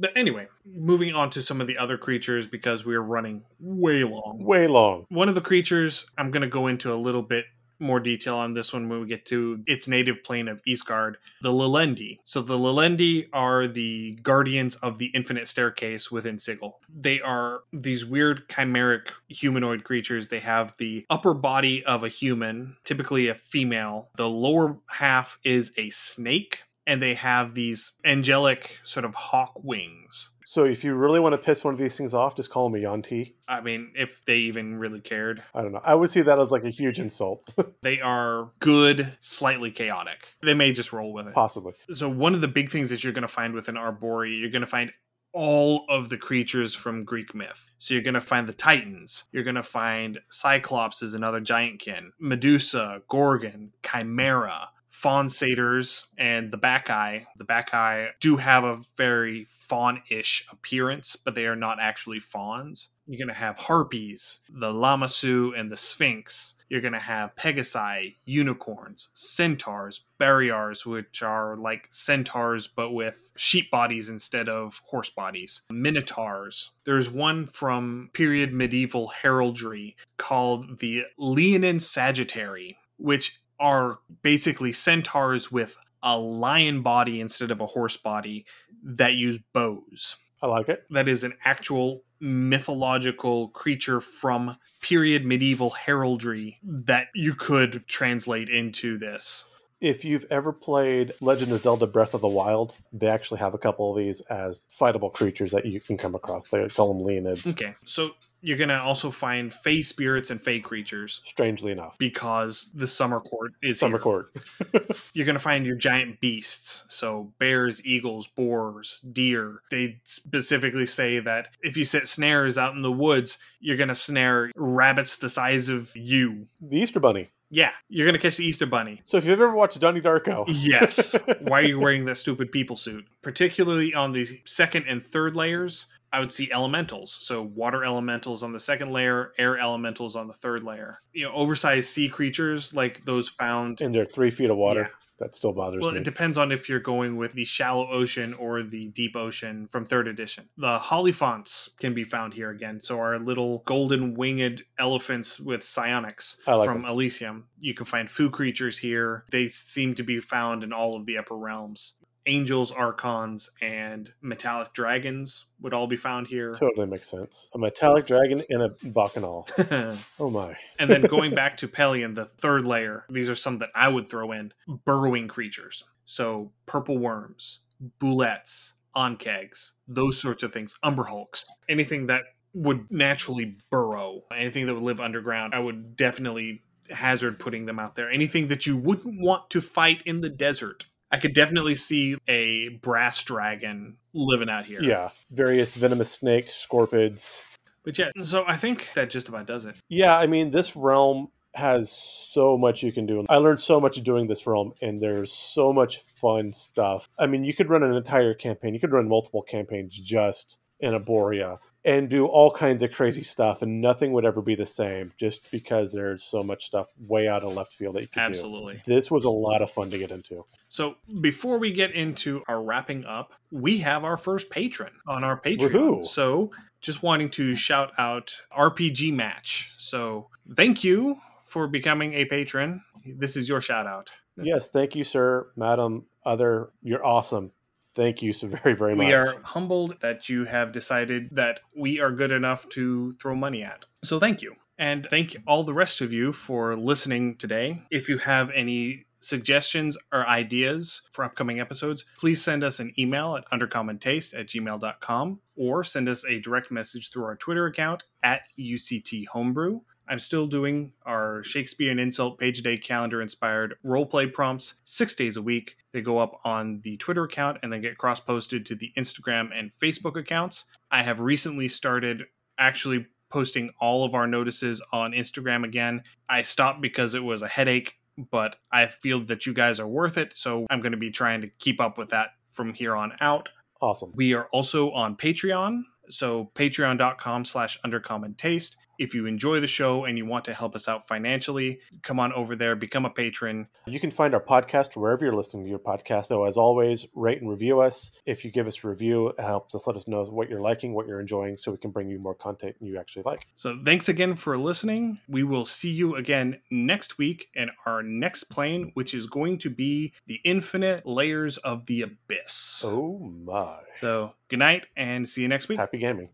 [0.01, 4.45] But anyway, moving on to some of the other creatures because we're running way long.
[4.45, 5.07] Way long.
[5.09, 7.47] One of the creatures, I'm going to go into a little bit
[7.81, 11.53] more detail on this one when we get to its native plane of Ysgard, the
[11.53, 12.19] Lilendi.
[12.25, 16.81] So the Lilendi are the guardians of the infinite staircase within Sigil.
[16.89, 20.29] They are these weird chimeric humanoid creatures.
[20.29, 24.09] They have the upper body of a human, typically a female.
[24.17, 26.63] The lower half is a snake.
[26.87, 30.31] And they have these angelic sort of hawk wings.
[30.49, 32.81] So if you really want to piss one of these things off, just call them
[32.81, 33.37] a yuan-ti.
[33.47, 35.43] I mean, if they even really cared.
[35.55, 35.83] I don't know.
[35.85, 37.47] I would see that as like a huge insult.
[37.83, 40.29] They are good, slightly chaotic.
[40.43, 41.35] They may just roll with it.
[41.35, 41.75] Possibly.
[41.95, 44.63] So, one of the big things that you're going to find within Arborea, you're going
[44.63, 44.91] to find
[45.33, 47.67] all of the creatures from Greek myth.
[47.79, 49.25] So, you're going to find the Titans.
[49.33, 56.59] You're going to find Cyclops is another giantkin, Medusa, Gorgon, Chimera, Faun Satyrs, and the
[56.59, 57.27] Bacchae.
[57.37, 62.89] The Bacchae do have a very faun-ish appearance, but they are not actually fauns.
[63.07, 66.57] You're going to have harpies, the Lamassu, and the Sphinx.
[66.69, 73.71] You're going to have Pegasi, unicorns, centaurs, barriers, which are like centaurs but with sheep
[73.71, 76.71] bodies instead of horse bodies, minotaurs.
[76.85, 85.77] There's one from period medieval heraldry called the Leonin Sagittary, which are basically centaurs with
[86.03, 88.47] a lion body instead of a horse body
[88.83, 90.85] that use bows I like it.
[90.91, 98.99] that is an actual mythological creature from period medieval heraldry that you could translate into
[98.99, 99.45] this.
[99.81, 103.59] If you've ever played Legend of Zelda Breath of the Wild, they actually have a
[103.59, 106.49] couple of these as fightable creatures that you can come across.
[106.49, 108.11] They call them Leonids, Okay, so
[108.41, 111.97] you're gonna also find fey spirits and fey creatures strangely enough.
[111.99, 114.03] because the summer court is Summer here.
[114.03, 114.33] Court.
[115.15, 119.63] You're gonna find your giant beasts, so bears, eagles, boars, deer.
[119.71, 124.51] They specifically say that if you set snares out in the woods, you're gonna snare
[124.57, 126.47] rabbits the size of you.
[126.61, 127.31] The Easter Bunny.
[127.51, 129.01] Yeah, you're gonna catch the Easter bunny.
[129.05, 131.17] So if you've ever watched Donnie Darko, Yes.
[131.41, 133.07] Why are you wearing that stupid people suit?
[133.23, 137.13] Particularly on the second and third layers, I would see elementals.
[137.21, 141.01] So water elementals on the second layer, air elementals on the third layer.
[141.13, 143.81] You know, oversized sea creatures like those found.
[143.81, 144.89] and they're three feet of water, Yeah.
[145.21, 145.95] that still bothers Well, me.
[145.97, 149.69] Well, it depends on if you're going with the shallow ocean or the deep ocean
[149.71, 150.49] from third edition.
[150.57, 152.81] The Hollyphants can be found here again.
[152.83, 157.49] So our little golden winged elephants with psionics like from Elysium.
[157.61, 159.25] You can find foo creatures here.
[159.31, 161.95] They seem to be found in all of the upper realms.
[162.29, 166.53] Angels, archons, and metallic dragons would all be found here.
[166.53, 167.49] Totally makes sense.
[167.55, 169.49] A metallic dragon and a bacchanal.
[170.21, 170.57] Oh my.
[170.79, 174.09] and then going back to Pelion, the third layer, these are some that I would
[174.09, 174.53] throw in
[174.85, 175.85] burrowing creatures.
[176.05, 177.61] So purple worms,
[178.01, 184.83] bulettes, ankhegs, those sorts of things, umberhulks, anything that would naturally burrow, anything that would
[184.83, 188.11] live underground, I would definitely hazard putting them out there.
[188.11, 190.87] Anything that you wouldn't want to fight in the desert.
[191.11, 194.83] I could definitely see a brass dragon living out here.
[194.83, 195.11] Yeah.
[195.31, 197.43] Various venomous snakes, scorpids.
[197.85, 199.75] But yeah, so I think that just about does it.
[199.89, 203.25] Yeah, I mean, this realm has so much you can do.
[203.29, 207.09] I learned so much doing this realm, and there's so much fun stuff.
[207.19, 210.93] I mean, you could run an entire campaign, you could run multiple campaigns just in
[210.93, 211.59] Arborea
[211.89, 215.51] and do all kinds of crazy stuff, and nothing would ever be the same just
[215.51, 218.83] because there's so much stuff way out of left field that you can Absolutely.
[218.85, 218.95] do.
[218.95, 220.45] This was a lot of fun to get into.
[220.69, 225.41] So before we get into our wrapping up, we have our first patron on our
[225.41, 225.71] Patreon.
[225.71, 226.05] Woohoo.
[226.05, 226.51] So
[226.83, 229.73] just wanting to shout out RPG Match.
[229.79, 231.17] So thank you
[231.47, 232.83] for becoming a patron.
[233.17, 234.11] This is your shout out.
[234.37, 236.69] Yes, thank you, sir, madam, other.
[236.83, 237.53] You're awesome.
[237.99, 239.07] Thank you so very, very much.
[239.07, 243.65] We are humbled that you have decided that we are good enough to throw money
[243.65, 243.87] at.
[244.05, 244.55] So thank you.
[244.79, 247.83] And thank all the rest of you for listening today.
[247.91, 253.35] If you have any suggestions or ideas for upcoming episodes, please send us an email
[253.35, 258.43] at undercommontaste at gmail.com or send us a direct message through our Twitter account at
[258.57, 259.81] UCT Homebrew.
[260.09, 265.15] I'm still doing our Shakespeare and Insult page a day calendar inspired roleplay prompts six
[265.15, 265.77] days a week.
[265.93, 269.51] They go up on the Twitter account and then get cross posted to the Instagram
[269.55, 270.65] and Facebook accounts.
[270.91, 272.25] I have recently started
[272.59, 276.03] actually posting all of our notices on Instagram again.
[276.29, 277.95] I stopped because it was a headache,
[278.31, 280.33] but I feel that you guys are worth it.
[280.33, 283.49] So I'm going to be trying to keep up with that from here on out.
[283.81, 284.13] awesome.
[284.15, 285.83] We are also on Patreon.
[286.11, 288.77] So patreon.com slash undercommon taste.
[288.99, 292.33] If you enjoy the show and you want to help us out financially, come on
[292.33, 293.69] over there, become a patron.
[293.87, 296.27] You can find our podcast wherever you're listening to your podcast.
[296.27, 298.11] So, as always, rate and review us.
[298.27, 300.95] If you give us a review, it helps us let us know what you're liking,
[300.95, 303.47] what you're enjoying, so we can bring you more content you actually like.
[303.57, 305.21] So thanks again for listening.
[305.29, 309.71] We will see you again next week in our next plane, which is going to
[309.71, 312.83] be the infinite layers of the abyss.
[312.85, 313.81] Oh my.
[313.97, 315.79] So good night and see you next week.
[315.79, 316.31] Happy gaming.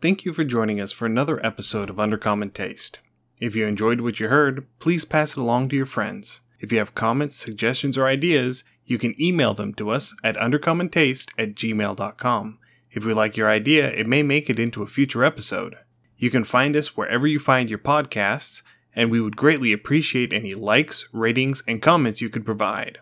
[0.00, 3.00] Thank you for joining us for another episode of Undercommon Taste.
[3.38, 6.40] If you enjoyed what you heard, please pass it along to your friends.
[6.58, 11.28] If you have comments, suggestions, or ideas, you can email them to us at undercommontaste
[11.36, 12.58] at gmail.com.
[12.90, 15.76] If we like your idea, it may make it into a future episode.
[16.16, 18.62] You can find us wherever you find your podcasts,
[18.96, 23.00] and we would greatly appreciate any likes, ratings, and comments you could provide.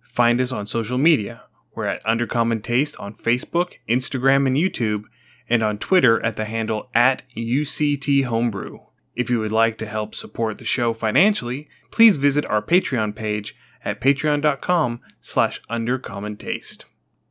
[0.00, 1.44] Find us on social media.
[1.76, 5.04] We're at Undercommon Taste on Facebook, Instagram, and YouTube,
[5.48, 8.78] and on Twitter at the handle at UCT Homebrew.
[9.14, 13.54] If you would like to help support the show financially, please visit our Patreon page
[13.84, 16.84] at patreon.com slash undercommontaste.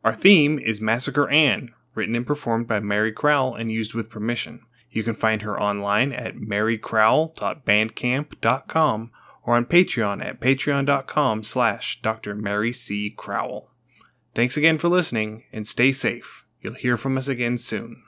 [0.03, 4.61] Our theme is Massacre Anne, written and performed by Mary Crowell and used with permission.
[4.89, 9.11] You can find her online at marycrowell.bandcamp.com
[9.45, 12.35] or on Patreon at patreon.com slash Dr.
[12.35, 13.09] Mary C.
[13.09, 13.71] Crowell.
[14.35, 16.42] Thanks again for listening and stay safe.
[16.63, 18.03] You'll hear from us again soon.